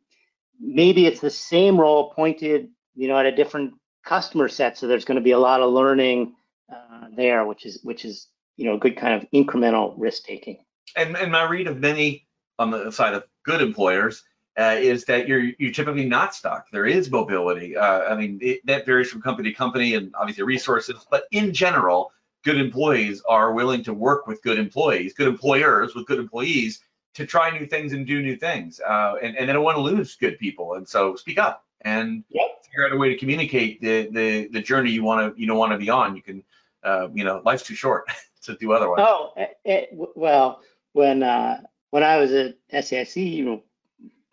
maybe 0.60 1.06
it's 1.06 1.20
the 1.20 1.30
same 1.30 1.80
role 1.80 2.14
pointed, 2.14 2.70
you 2.96 3.08
know, 3.08 3.18
at 3.18 3.26
a 3.26 3.36
different 3.36 3.74
customer 4.06 4.48
set, 4.48 4.78
so 4.78 4.88
there's 4.88 5.06
going 5.06 5.18
to 5.18 5.24
be 5.24 5.32
a 5.32 5.40
lot 5.40 5.62
of 5.62 5.72
learning 5.74 6.36
uh, 6.74 7.08
there, 7.16 7.46
which 7.46 7.66
is 7.66 7.80
which 7.84 8.06
is 8.06 8.28
you 8.56 8.66
know 8.66 8.76
a 8.76 8.80
good 8.80 8.98
kind 8.98 9.14
of 9.14 9.30
incremental 9.32 9.94
risk 9.98 10.24
taking. 10.24 10.58
And 10.96 11.16
and 11.18 11.32
my 11.32 11.44
read 11.44 11.68
of 11.68 11.80
many 11.80 12.28
on 12.60 12.72
the 12.72 12.92
side 12.92 13.14
of 13.14 13.24
good 13.44 13.62
employers 13.62 14.24
uh, 14.58 14.76
is 14.78 15.06
that 15.06 15.28
you're 15.28 15.52
you're 15.60 15.72
typically 15.72 16.06
not 16.06 16.34
stuck. 16.34 16.70
There 16.72 16.86
is 16.86 17.12
mobility. 17.12 17.78
Uh, 17.78 18.04
I 18.04 18.16
mean, 18.16 18.40
it, 18.42 18.66
that 18.66 18.86
varies 18.86 19.10
from 19.10 19.22
company 19.22 19.52
to 19.52 19.56
company 19.56 19.94
and 19.96 20.14
obviously 20.16 20.44
resources, 20.44 21.06
but 21.12 21.26
in 21.32 21.54
general, 21.54 22.12
good 22.44 22.58
employees 22.58 23.22
are 23.28 23.54
willing 23.54 23.84
to 23.84 23.94
work 23.94 24.26
with 24.26 24.42
good 24.42 24.58
employees, 24.58 25.14
good 25.14 25.28
employers 25.28 25.94
with 25.96 26.06
good 26.08 26.20
employees 26.20 26.82
to 27.14 27.26
try 27.26 27.50
new 27.50 27.66
things 27.66 27.94
and 27.94 28.06
do 28.06 28.22
new 28.22 28.36
things. 28.36 28.80
Uh, 28.80 29.16
and, 29.22 29.36
and 29.36 29.50
they 29.50 29.54
don't 29.54 29.64
want 29.64 29.76
to 29.76 29.82
lose 29.82 30.16
good 30.16 30.38
people. 30.38 30.76
And 30.76 30.88
so 30.88 31.16
speak 31.16 31.40
up 31.40 31.66
and 31.82 32.24
yep. 32.30 32.64
figure 32.64 32.86
out 32.86 32.94
a 32.94 32.98
way 32.98 33.10
to 33.10 33.18
communicate 33.18 33.82
the, 33.82 34.08
the, 34.12 34.48
the 34.50 34.62
journey 34.62 34.92
you 34.92 35.04
want 35.04 35.36
to, 35.36 35.42
you 35.42 35.48
don't 35.48 35.58
want 35.58 35.72
to 35.72 35.78
be 35.78 35.90
on. 35.90 36.16
You 36.16 36.22
can, 36.22 36.44
uh, 36.84 37.08
you 37.14 37.24
know, 37.24 37.42
life's 37.44 37.64
too 37.64 37.76
short 37.76 38.06
to 38.44 38.56
do 38.56 38.72
otherwise. 38.72 39.00
Oh, 39.02 39.34
it, 39.36 39.58
it, 39.66 39.90
well, 39.92 40.62
when, 40.98 41.24
uh, 41.24 41.62
when 41.92 42.04
I 42.04 42.18
was 42.18 42.34
at 42.34 42.56
SAIC, 42.74 43.32
you 43.32 43.46
know, 43.46 43.64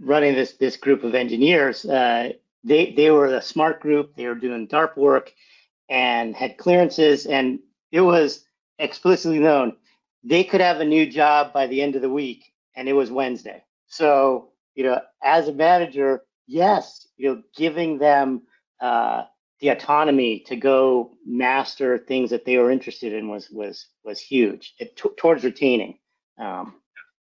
running 0.00 0.34
this, 0.34 0.54
this 0.54 0.76
group 0.76 1.04
of 1.04 1.14
engineers, 1.14 1.84
uh, 1.84 2.30
they, 2.64 2.92
they 2.92 3.10
were 3.10 3.26
a 3.26 3.42
smart 3.42 3.80
group. 3.80 4.16
They 4.16 4.26
were 4.26 4.34
doing 4.34 4.66
DARPA 4.66 4.96
work 4.96 5.32
and 5.88 6.34
had 6.34 6.58
clearances 6.58 7.26
and 7.26 7.60
it 7.92 8.00
was 8.00 8.44
explicitly 8.78 9.38
known 9.38 9.76
they 10.24 10.42
could 10.42 10.62
have 10.62 10.80
a 10.80 10.84
new 10.84 11.06
job 11.06 11.52
by 11.52 11.66
the 11.66 11.82
end 11.82 11.96
of 11.96 12.02
the 12.02 12.08
week 12.10 12.52
and 12.74 12.88
it 12.88 12.94
was 12.94 13.10
Wednesday. 13.10 13.62
So, 13.86 14.52
you 14.74 14.84
know, 14.84 15.00
as 15.22 15.48
a 15.48 15.52
manager, 15.52 16.22
yes, 16.46 17.06
you 17.16 17.28
know, 17.28 17.42
giving 17.56 17.98
them 17.98 18.42
uh, 18.80 19.24
the 19.60 19.68
autonomy 19.68 20.40
to 20.46 20.56
go 20.56 21.12
master 21.26 21.98
things 21.98 22.30
that 22.30 22.44
they 22.44 22.58
were 22.58 22.70
interested 22.70 23.12
in 23.12 23.28
was 23.28 23.48
was 23.50 23.86
was 24.04 24.20
huge 24.20 24.74
it, 24.78 24.96
t- 24.96 25.08
towards 25.16 25.44
retaining, 25.44 25.98
um, 26.38 26.74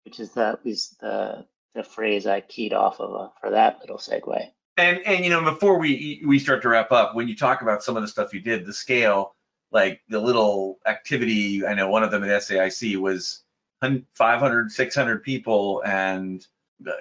which 0.06 0.20
is 0.20 0.32
the 0.32 0.60
is 0.64 0.96
the 1.00 1.46
the 1.76 1.84
phrase 1.84 2.28
I 2.28 2.42
keyed 2.42 2.74
off 2.74 3.00
of 3.00 3.16
uh, 3.16 3.30
for 3.40 3.52
that 3.52 3.80
little 3.80 3.98
segue. 3.98 4.52
And 4.78 5.00
and 5.06 5.24
you 5.24 5.30
know, 5.30 5.44
before 5.44 5.80
we 5.80 6.22
we 6.26 6.40
start 6.40 6.62
to 6.64 6.70
wrap 6.70 6.92
up, 6.92 7.16
when 7.16 7.28
you 7.28 7.36
talk 7.36 7.62
about 7.62 7.84
some 7.84 7.96
of 7.96 8.04
the 8.04 8.08
stuff 8.08 8.34
you 8.34 8.42
did, 8.42 8.66
the 8.66 8.74
scale 8.74 9.36
like 9.74 10.02
the 10.08 10.20
little 10.20 10.80
activity, 10.86 11.66
I 11.66 11.74
know 11.74 11.90
one 11.90 12.04
of 12.04 12.12
them 12.12 12.24
at 12.24 12.30
SAIC 12.30 12.96
was 12.98 13.42
500, 14.14 14.72
600 14.72 15.24
people 15.24 15.82
and 15.84 16.46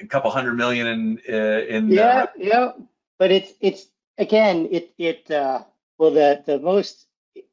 a 0.00 0.06
couple 0.06 0.30
hundred 0.30 0.54
million 0.54 0.86
in, 0.86 1.20
uh, 1.28 1.60
in 1.68 1.88
yeah, 1.88 2.02
uh, 2.02 2.26
yeah. 2.36 2.72
But 3.18 3.30
it's, 3.30 3.52
it's 3.60 3.86
again, 4.18 4.68
it, 4.72 4.92
it, 4.98 5.30
uh, 5.30 5.64
well, 5.98 6.10
the, 6.10 6.42
the 6.44 6.58
most 6.58 7.06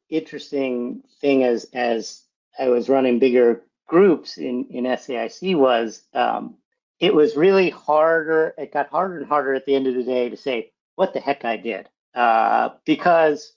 interesting 0.08 1.02
thing 1.20 1.44
as, 1.44 1.66
as 1.74 2.22
I 2.58 2.68
was 2.68 2.88
running 2.88 3.18
bigger 3.18 3.62
groups 3.90 4.38
in, 4.38 4.66
in 4.70 4.84
SAIC 4.84 5.56
was, 5.56 6.02
um, 6.14 6.54
it 7.00 7.12
was 7.12 7.36
really 7.36 7.70
harder. 7.70 8.54
It 8.56 8.72
got 8.72 8.88
harder 8.88 9.18
and 9.18 9.26
harder 9.26 9.52
at 9.54 9.66
the 9.66 9.74
end 9.74 9.88
of 9.88 9.94
the 9.96 10.04
day 10.04 10.30
to 10.30 10.36
say 10.36 10.72
what 10.94 11.12
the 11.12 11.20
heck 11.20 11.44
I 11.44 11.56
did, 11.56 11.88
uh, 12.14 12.70
because 12.86 13.52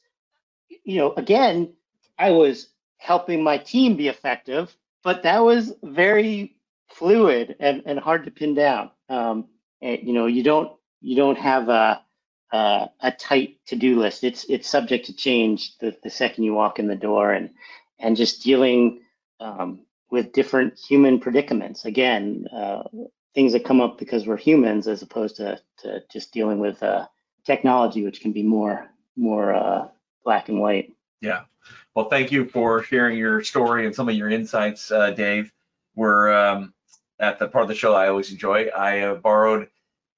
you 0.84 0.98
know, 0.98 1.14
again, 1.14 1.74
I 2.18 2.32
was 2.32 2.70
helping 2.98 3.44
my 3.44 3.58
team 3.58 3.96
be 3.96 4.08
effective, 4.08 4.76
but 5.04 5.24
that 5.24 5.40
was 5.40 5.74
very 5.84 6.56
fluid 6.90 7.56
and, 7.60 7.84
and 7.86 8.00
hard 8.00 8.26
to 8.26 8.32
pin 8.32 8.56
down. 8.56 8.92
Um, 9.10 9.48
and, 9.82 10.00
you 10.04 10.14
know, 10.14 10.26
you 10.26 10.44
don't 10.44 10.72
you 11.02 11.16
don't 11.16 11.38
have 11.38 11.70
a 11.70 12.02
a, 12.54 12.90
a 13.02 13.12
tight 13.12 13.58
to-do 13.68 14.00
list. 14.00 14.24
It's 14.24 14.46
it's 14.46 14.70
subject 14.70 15.06
to 15.08 15.16
change 15.16 15.78
the, 15.80 15.96
the 16.04 16.10
second 16.10 16.44
you 16.44 16.54
walk 16.54 16.80
in 16.80 16.88
the 16.88 16.96
door, 16.96 17.34
and 17.34 17.50
and 18.00 18.18
just 18.18 18.44
dealing 18.44 19.02
um, 19.40 19.82
with 20.14 20.32
different 20.32 20.78
human 20.78 21.20
predicaments. 21.20 21.86
Again, 21.86 22.46
uh, 22.56 22.84
things 23.34 23.52
that 23.54 23.66
come 23.66 23.82
up 23.82 23.98
because 23.98 24.28
we're 24.28 24.38
humans, 24.38 24.88
as 24.88 25.02
opposed 25.02 25.36
to 25.38 25.60
to 25.80 26.04
just 26.12 26.32
dealing 26.32 26.60
with 26.60 26.84
uh, 26.84 27.08
technology, 27.44 28.04
which 28.04 28.22
can 28.22 28.32
be 28.32 28.44
more 28.44 28.92
more 29.18 29.56
uh, 29.56 29.88
black 30.24 30.50
and 30.50 30.60
white. 30.60 30.94
Yeah. 31.20 31.46
Well, 31.96 32.10
thank 32.10 32.32
you 32.32 32.46
for 32.46 32.84
sharing 32.84 33.18
your 33.18 33.44
story 33.44 33.88
and 33.88 33.96
some 33.96 34.08
of 34.08 34.14
your 34.14 34.30
insights, 34.30 34.92
uh, 34.92 35.10
Dave. 35.12 35.52
We're 35.96 36.32
um, 36.32 36.76
at 37.20 37.40
the 37.40 37.48
part 37.48 37.64
of 37.64 37.70
the 37.70 37.76
show 37.76 37.96
I 37.96 38.08
always 38.08 38.32
enjoy. 38.32 38.68
I 38.68 39.00
uh, 39.00 39.16
borrowed 39.16 39.68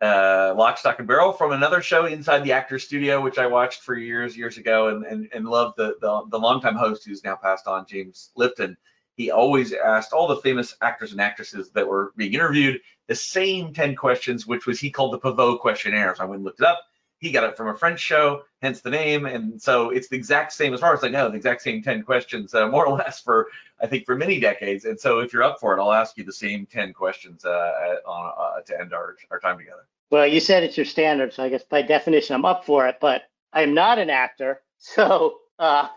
uh, 0.02 0.54
Lock, 0.58 0.78
Stock, 0.78 1.00
and 1.00 1.08
Barrel 1.08 1.32
from 1.32 1.54
another 1.54 1.82
show 1.82 2.06
inside 2.06 2.44
the 2.44 2.52
Actors 2.52 2.84
Studio, 2.84 3.22
which 3.22 3.38
I 3.38 3.48
watched 3.48 3.82
for 3.82 3.96
years, 3.96 4.36
years 4.36 4.58
ago, 4.58 4.90
and 4.90 5.06
and, 5.06 5.30
and 5.34 5.48
loved 5.48 5.78
the, 5.78 5.96
the 6.02 6.24
the 6.32 6.40
longtime 6.40 6.76
host 6.76 7.06
who's 7.06 7.24
now 7.24 7.38
passed 7.38 7.66
on, 7.66 7.86
James 7.88 8.32
Lipton. 8.36 8.76
He 9.16 9.32
always 9.32 9.74
asked 9.74 10.14
all 10.14 10.28
the 10.28 10.38
famous 10.38 10.76
actors 10.82 11.12
and 11.12 11.22
actresses 11.22 11.72
that 11.72 11.88
were 11.88 12.12
being 12.16 12.34
interviewed 12.34 12.82
the 13.08 13.16
same 13.16 13.74
10 13.74 13.96
questions, 13.96 14.48
which 14.48 14.66
was 14.66 14.80
he 14.80 14.90
called 14.90 15.14
the 15.14 15.20
Pivot 15.20 15.60
questionnaire. 15.60 16.16
So 16.16 16.24
I 16.24 16.26
went 16.26 16.38
and 16.38 16.46
looked 16.46 16.60
it 16.60 16.66
up 16.66 16.80
he 17.26 17.32
got 17.32 17.44
it 17.44 17.58
from 17.58 17.70
a 17.70 17.78
French 17.78 18.00
show, 18.00 18.44
hence 18.62 18.82
the 18.82 18.90
name. 18.90 19.26
And 19.26 19.62
so 19.62 19.90
it's 19.90 20.08
the 20.08 20.16
exact 20.16 20.54
same, 20.54 20.74
as 20.74 20.80
far 20.80 20.94
as 20.94 21.04
I 21.04 21.08
know, 21.08 21.30
the 21.30 21.38
exact 21.38 21.62
same 21.62 21.82
10 21.82 22.04
questions, 22.04 22.54
uh, 22.54 22.68
more 22.68 22.86
or 22.86 22.98
less, 22.98 23.22
for 23.22 23.48
I 23.82 23.88
think 23.88 24.06
for 24.06 24.16
many 24.16 24.40
decades. 24.40 24.86
And 24.86 25.00
so 25.00 25.20
if 25.20 25.34
you're 25.34 25.44
up 25.44 25.60
for 25.60 25.76
it, 25.76 25.82
I'll 25.82 25.94
ask 25.94 26.18
you 26.18 26.24
the 26.24 26.34
same 26.34 26.66
10 26.66 26.94
questions 26.94 27.46
uh, 27.46 27.96
on, 28.06 28.34
uh, 28.38 28.62
to 28.62 28.80
end 28.80 28.94
our, 28.94 29.16
our 29.32 29.40
time 29.40 29.58
together. 29.58 29.88
Well, 30.12 30.28
you 30.28 30.40
said 30.40 30.64
it's 30.64 30.78
your 30.78 30.86
standard, 30.86 31.34
so 31.34 31.44
I 31.44 31.50
guess 31.50 31.64
by 31.64 31.82
definition 31.82 32.36
I'm 32.36 32.46
up 32.46 32.66
for 32.66 32.88
it. 32.88 32.98
But 33.02 33.24
I'm 33.54 33.74
not 33.74 33.98
an 33.98 34.10
actor, 34.10 34.62
so 34.78 35.40
uh, 35.58 35.88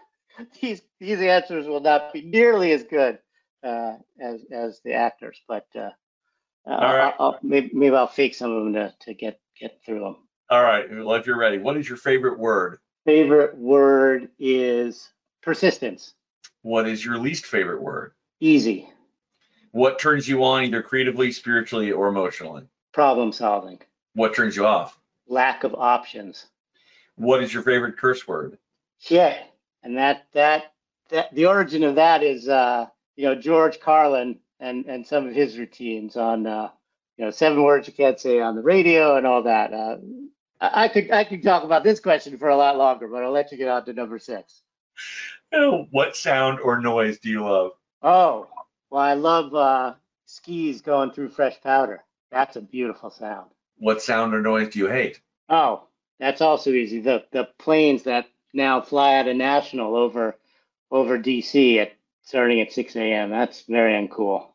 these 0.60 0.82
these 1.00 1.20
answers 1.20 1.66
will 1.66 1.80
not 1.80 2.12
be 2.12 2.22
nearly 2.22 2.72
as 2.72 2.84
good 2.84 3.18
uh, 3.62 3.94
as 4.20 4.44
as 4.52 4.80
the 4.84 4.94
actors. 4.94 5.40
But 5.48 5.66
uh, 5.74 5.90
right. 6.66 7.14
I'll, 7.18 7.32
I'll, 7.32 7.38
maybe, 7.42 7.70
maybe 7.72 7.96
I'll 7.96 8.06
fake 8.06 8.34
some 8.34 8.50
of 8.50 8.64
them 8.64 8.72
to, 8.74 8.94
to 9.00 9.14
get 9.14 9.40
get 9.58 9.80
through 9.84 10.00
them. 10.00 10.16
All 10.50 10.62
right, 10.62 10.86
well, 10.90 11.14
if 11.14 11.26
you're 11.26 11.38
ready, 11.38 11.58
what 11.58 11.76
is 11.76 11.86
your 11.86 11.98
favorite 11.98 12.38
word? 12.38 12.78
Favorite 13.04 13.56
word 13.56 14.28
is 14.38 15.10
persistence. 15.42 16.14
What 16.62 16.88
is 16.88 17.04
your 17.04 17.18
least 17.18 17.46
favorite 17.46 17.82
word? 17.82 18.12
Easy. 18.40 18.88
What 19.72 19.98
turns 19.98 20.26
you 20.26 20.42
on 20.44 20.64
either 20.64 20.82
creatively, 20.82 21.32
spiritually, 21.32 21.92
or 21.92 22.08
emotionally? 22.08 22.64
Problem 22.94 23.32
solving. 23.32 23.78
What 24.14 24.34
turns 24.34 24.56
you 24.56 24.66
off? 24.66 24.98
Lack 25.28 25.64
of 25.64 25.74
options. 25.74 26.46
What 27.16 27.42
is 27.42 27.52
your 27.52 27.62
favorite 27.62 27.98
curse 27.98 28.26
word? 28.26 28.58
Shit. 28.98 29.36
And 29.82 29.96
that 29.96 30.26
that 30.32 30.72
that 31.10 31.34
the 31.34 31.46
origin 31.46 31.84
of 31.84 31.96
that 31.96 32.22
is 32.22 32.48
uh, 32.48 32.86
you 33.16 33.24
know, 33.24 33.34
George 33.34 33.80
Carlin 33.80 34.38
and 34.60 34.86
and 34.86 35.06
some 35.06 35.26
of 35.26 35.34
his 35.34 35.58
routines 35.58 36.16
on 36.16 36.46
uh 36.46 36.70
you 37.18 37.24
know, 37.24 37.30
seven 37.30 37.62
words 37.62 37.88
you 37.88 37.92
can't 37.92 38.18
say 38.18 38.40
on 38.40 38.54
the 38.54 38.62
radio 38.62 39.16
and 39.16 39.26
all 39.26 39.42
that. 39.42 39.72
Uh, 39.72 39.96
I, 40.60 40.88
could 40.88 41.10
I 41.10 41.24
could 41.24 41.42
talk 41.42 41.64
about 41.64 41.82
this 41.82 42.00
question 42.00 42.38
for 42.38 42.48
a 42.48 42.56
lot 42.56 42.78
longer, 42.78 43.08
but 43.08 43.22
I'll 43.22 43.32
let 43.32 43.52
you 43.52 43.58
get 43.58 43.68
on 43.68 43.84
to 43.84 43.92
number 43.92 44.18
six. 44.18 44.62
Oh, 45.52 45.86
what 45.90 46.16
sound 46.16 46.60
or 46.60 46.80
noise 46.80 47.18
do 47.18 47.28
you 47.28 47.44
love? 47.44 47.72
Oh, 48.02 48.48
well, 48.90 49.02
I 49.02 49.14
love 49.14 49.54
uh, 49.54 49.94
skis 50.26 50.80
going 50.80 51.10
through 51.10 51.30
fresh 51.30 51.60
powder. 51.60 52.04
That's 52.30 52.56
a 52.56 52.60
beautiful 52.60 53.10
sound. 53.10 53.50
What 53.78 54.02
sound 54.02 54.34
or 54.34 54.42
noise 54.42 54.68
do 54.70 54.78
you 54.78 54.88
hate? 54.88 55.20
Oh, 55.48 55.84
that's 56.20 56.40
also 56.40 56.70
easy. 56.70 57.00
The 57.00 57.24
the 57.32 57.48
planes 57.58 58.04
that 58.04 58.26
now 58.52 58.80
fly 58.80 59.16
out 59.16 59.28
of 59.28 59.36
National 59.36 59.96
over 59.96 60.36
over 60.90 61.18
DC 61.18 61.78
at 61.78 61.92
starting 62.22 62.60
at 62.60 62.72
6 62.72 62.96
a.m. 62.96 63.30
That's 63.30 63.62
very 63.62 63.92
uncool. 63.94 64.46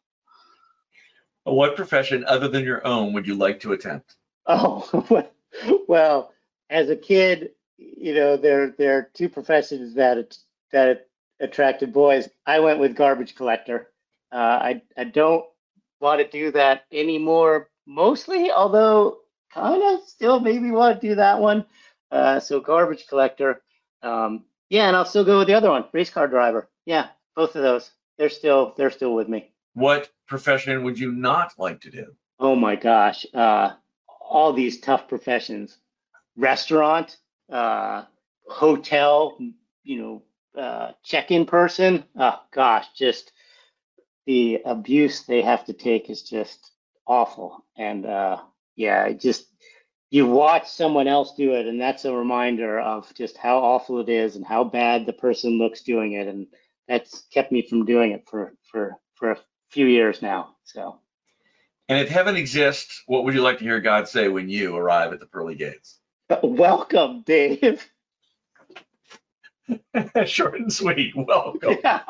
What 1.43 1.75
profession 1.75 2.23
other 2.25 2.47
than 2.47 2.63
your 2.63 2.85
own 2.85 3.13
would 3.13 3.27
you 3.27 3.35
like 3.35 3.59
to 3.61 3.73
attempt? 3.73 4.15
Oh, 4.45 5.27
well, 5.87 6.33
as 6.69 6.89
a 6.89 6.95
kid, 6.95 7.51
you 7.77 8.13
know, 8.13 8.37
there 8.37 8.69
there 8.77 8.97
are 8.97 9.09
two 9.13 9.29
professions 9.29 9.95
that 9.95 10.37
that 10.71 11.07
attracted 11.39 11.91
boys. 11.93 12.29
I 12.45 12.59
went 12.59 12.79
with 12.79 12.95
garbage 12.95 13.35
collector. 13.35 13.91
Uh, 14.31 14.35
I 14.35 14.81
I 14.97 15.03
don't 15.05 15.45
want 15.99 16.19
to 16.19 16.27
do 16.27 16.51
that 16.51 16.85
anymore, 16.91 17.69
mostly, 17.85 18.51
although 18.51 19.17
kind 19.53 19.83
of 19.83 20.07
still 20.07 20.39
maybe 20.39 20.71
want 20.71 20.99
to 20.99 21.07
do 21.07 21.15
that 21.15 21.39
one. 21.39 21.65
Uh, 22.11 22.39
so 22.39 22.59
garbage 22.59 23.07
collector. 23.07 23.61
Um, 24.03 24.45
yeah, 24.69 24.87
and 24.87 24.95
I'll 24.95 25.05
still 25.05 25.25
go 25.25 25.39
with 25.39 25.47
the 25.47 25.53
other 25.53 25.69
one, 25.69 25.85
race 25.93 26.09
car 26.09 26.27
driver. 26.27 26.69
Yeah, 26.85 27.07
both 27.35 27.55
of 27.55 27.63
those. 27.63 27.89
They're 28.17 28.29
still 28.29 28.73
they're 28.77 28.91
still 28.91 29.13
with 29.15 29.27
me. 29.27 29.51
What 29.73 30.09
profession 30.27 30.83
would 30.83 30.99
you 30.99 31.11
not 31.11 31.53
like 31.57 31.81
to 31.81 31.89
do? 31.89 32.15
Oh 32.39 32.55
my 32.55 32.75
gosh, 32.75 33.25
uh, 33.33 33.71
all 34.21 34.53
these 34.53 34.79
tough 34.79 35.07
professions: 35.07 35.77
restaurant, 36.35 37.17
uh, 37.51 38.03
hotel, 38.47 39.37
you 39.83 40.01
know, 40.01 40.61
uh, 40.61 40.91
check-in 41.03 41.45
person. 41.45 42.03
Oh 42.15 42.39
gosh, 42.51 42.85
just 42.95 43.31
the 44.25 44.61
abuse 44.65 45.23
they 45.23 45.41
have 45.41 45.65
to 45.65 45.73
take 45.73 46.09
is 46.09 46.23
just 46.23 46.71
awful. 47.07 47.65
And 47.77 48.05
uh, 48.05 48.41
yeah, 48.75 49.11
just 49.11 49.45
you 50.13 50.27
watch 50.27 50.69
someone 50.69 51.07
else 51.07 51.33
do 51.33 51.55
it, 51.55 51.65
and 51.65 51.81
that's 51.81 52.05
a 52.05 52.13
reminder 52.13 52.79
of 52.79 53.11
just 53.15 53.35
how 53.35 53.57
awful 53.57 53.99
it 53.99 54.09
is 54.09 54.35
and 54.35 54.45
how 54.45 54.63
bad 54.63 55.07
the 55.07 55.13
person 55.13 55.57
looks 55.57 55.81
doing 55.81 56.13
it. 56.13 56.27
And 56.27 56.45
that's 56.87 57.23
kept 57.33 57.51
me 57.51 57.67
from 57.67 57.83
doing 57.83 58.11
it 58.11 58.23
for 58.29 58.53
for 58.61 58.95
for 59.15 59.31
a 59.31 59.37
few 59.71 59.87
years 59.87 60.21
now. 60.21 60.55
So. 60.65 60.99
And 61.89 61.99
if 61.99 62.09
heaven 62.09 62.35
exists, 62.35 63.01
what 63.07 63.23
would 63.23 63.33
you 63.33 63.41
like 63.41 63.57
to 63.57 63.63
hear 63.63 63.79
God 63.79 64.07
say 64.07 64.27
when 64.29 64.49
you 64.49 64.75
arrive 64.75 65.13
at 65.13 65.19
the 65.19 65.25
pearly 65.25 65.55
gates? 65.55 65.97
Welcome, 66.43 67.23
Dave. 67.25 67.83
Short 70.25 70.59
and 70.59 70.71
sweet. 70.71 71.13
Welcome. 71.15 71.77
Yeah. 71.83 72.01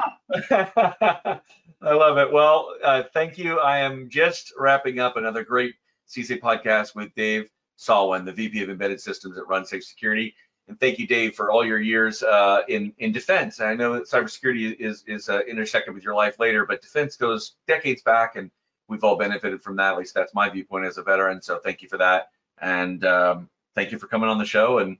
I 1.81 1.93
love 1.93 2.17
it. 2.17 2.33
Well, 2.33 2.75
uh, 2.83 3.03
thank 3.13 3.37
you. 3.37 3.59
I 3.59 3.79
am 3.79 4.09
just 4.09 4.53
wrapping 4.57 4.99
up 4.99 5.15
another 5.15 5.43
great 5.43 5.75
cc 6.09 6.39
podcast 6.39 6.95
with 6.95 7.13
Dave 7.15 7.49
Salwen, 7.77 8.25
the 8.25 8.31
VP 8.31 8.63
of 8.63 8.69
Embedded 8.69 9.01
Systems 9.01 9.37
at 9.37 9.45
RunSafe 9.45 9.83
Security. 9.83 10.35
And 10.67 10.79
thank 10.79 10.97
you, 10.97 11.07
Dave, 11.07 11.35
for 11.35 11.51
all 11.51 11.65
your 11.65 11.79
years 11.79 12.23
uh, 12.23 12.61
in 12.69 12.93
in 12.97 13.11
defense. 13.11 13.59
I 13.59 13.75
know 13.75 13.93
that 13.93 14.03
cybersecurity 14.03 14.79
is 14.79 15.03
is 15.07 15.27
uh, 15.27 15.41
intersected 15.41 15.93
with 15.93 16.03
your 16.03 16.15
life 16.15 16.39
later, 16.39 16.65
but 16.65 16.81
defense 16.81 17.17
goes 17.17 17.55
decades 17.67 18.01
back, 18.01 18.37
and 18.37 18.49
we've 18.87 19.03
all 19.03 19.17
benefited 19.17 19.61
from 19.61 19.75
that. 19.75 19.93
At 19.93 19.97
least 19.97 20.13
that's 20.13 20.33
my 20.33 20.49
viewpoint 20.49 20.85
as 20.85 20.97
a 20.97 21.03
veteran. 21.03 21.41
So 21.41 21.59
thank 21.59 21.81
you 21.81 21.89
for 21.89 21.97
that, 21.97 22.29
and 22.61 23.03
um, 23.03 23.49
thank 23.75 23.91
you 23.91 23.99
for 23.99 24.07
coming 24.07 24.29
on 24.29 24.37
the 24.37 24.45
show 24.45 24.77
and 24.77 24.97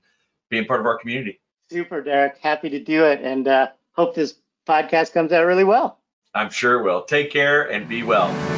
being 0.50 0.66
part 0.66 0.80
of 0.80 0.86
our 0.86 0.98
community. 0.98 1.40
Super, 1.70 2.02
Derek. 2.02 2.36
Happy 2.38 2.68
to 2.68 2.78
do 2.78 3.04
it, 3.04 3.22
and 3.22 3.48
uh, 3.48 3.68
hope 3.92 4.14
this 4.14 4.34
podcast 4.68 5.14
comes 5.14 5.32
out 5.32 5.46
really 5.46 5.64
well. 5.64 5.98
I'm 6.34 6.50
sure 6.50 6.78
it 6.78 6.84
will. 6.84 7.02
Take 7.02 7.30
care 7.30 7.70
and 7.70 7.88
be 7.88 8.02
well. 8.02 8.53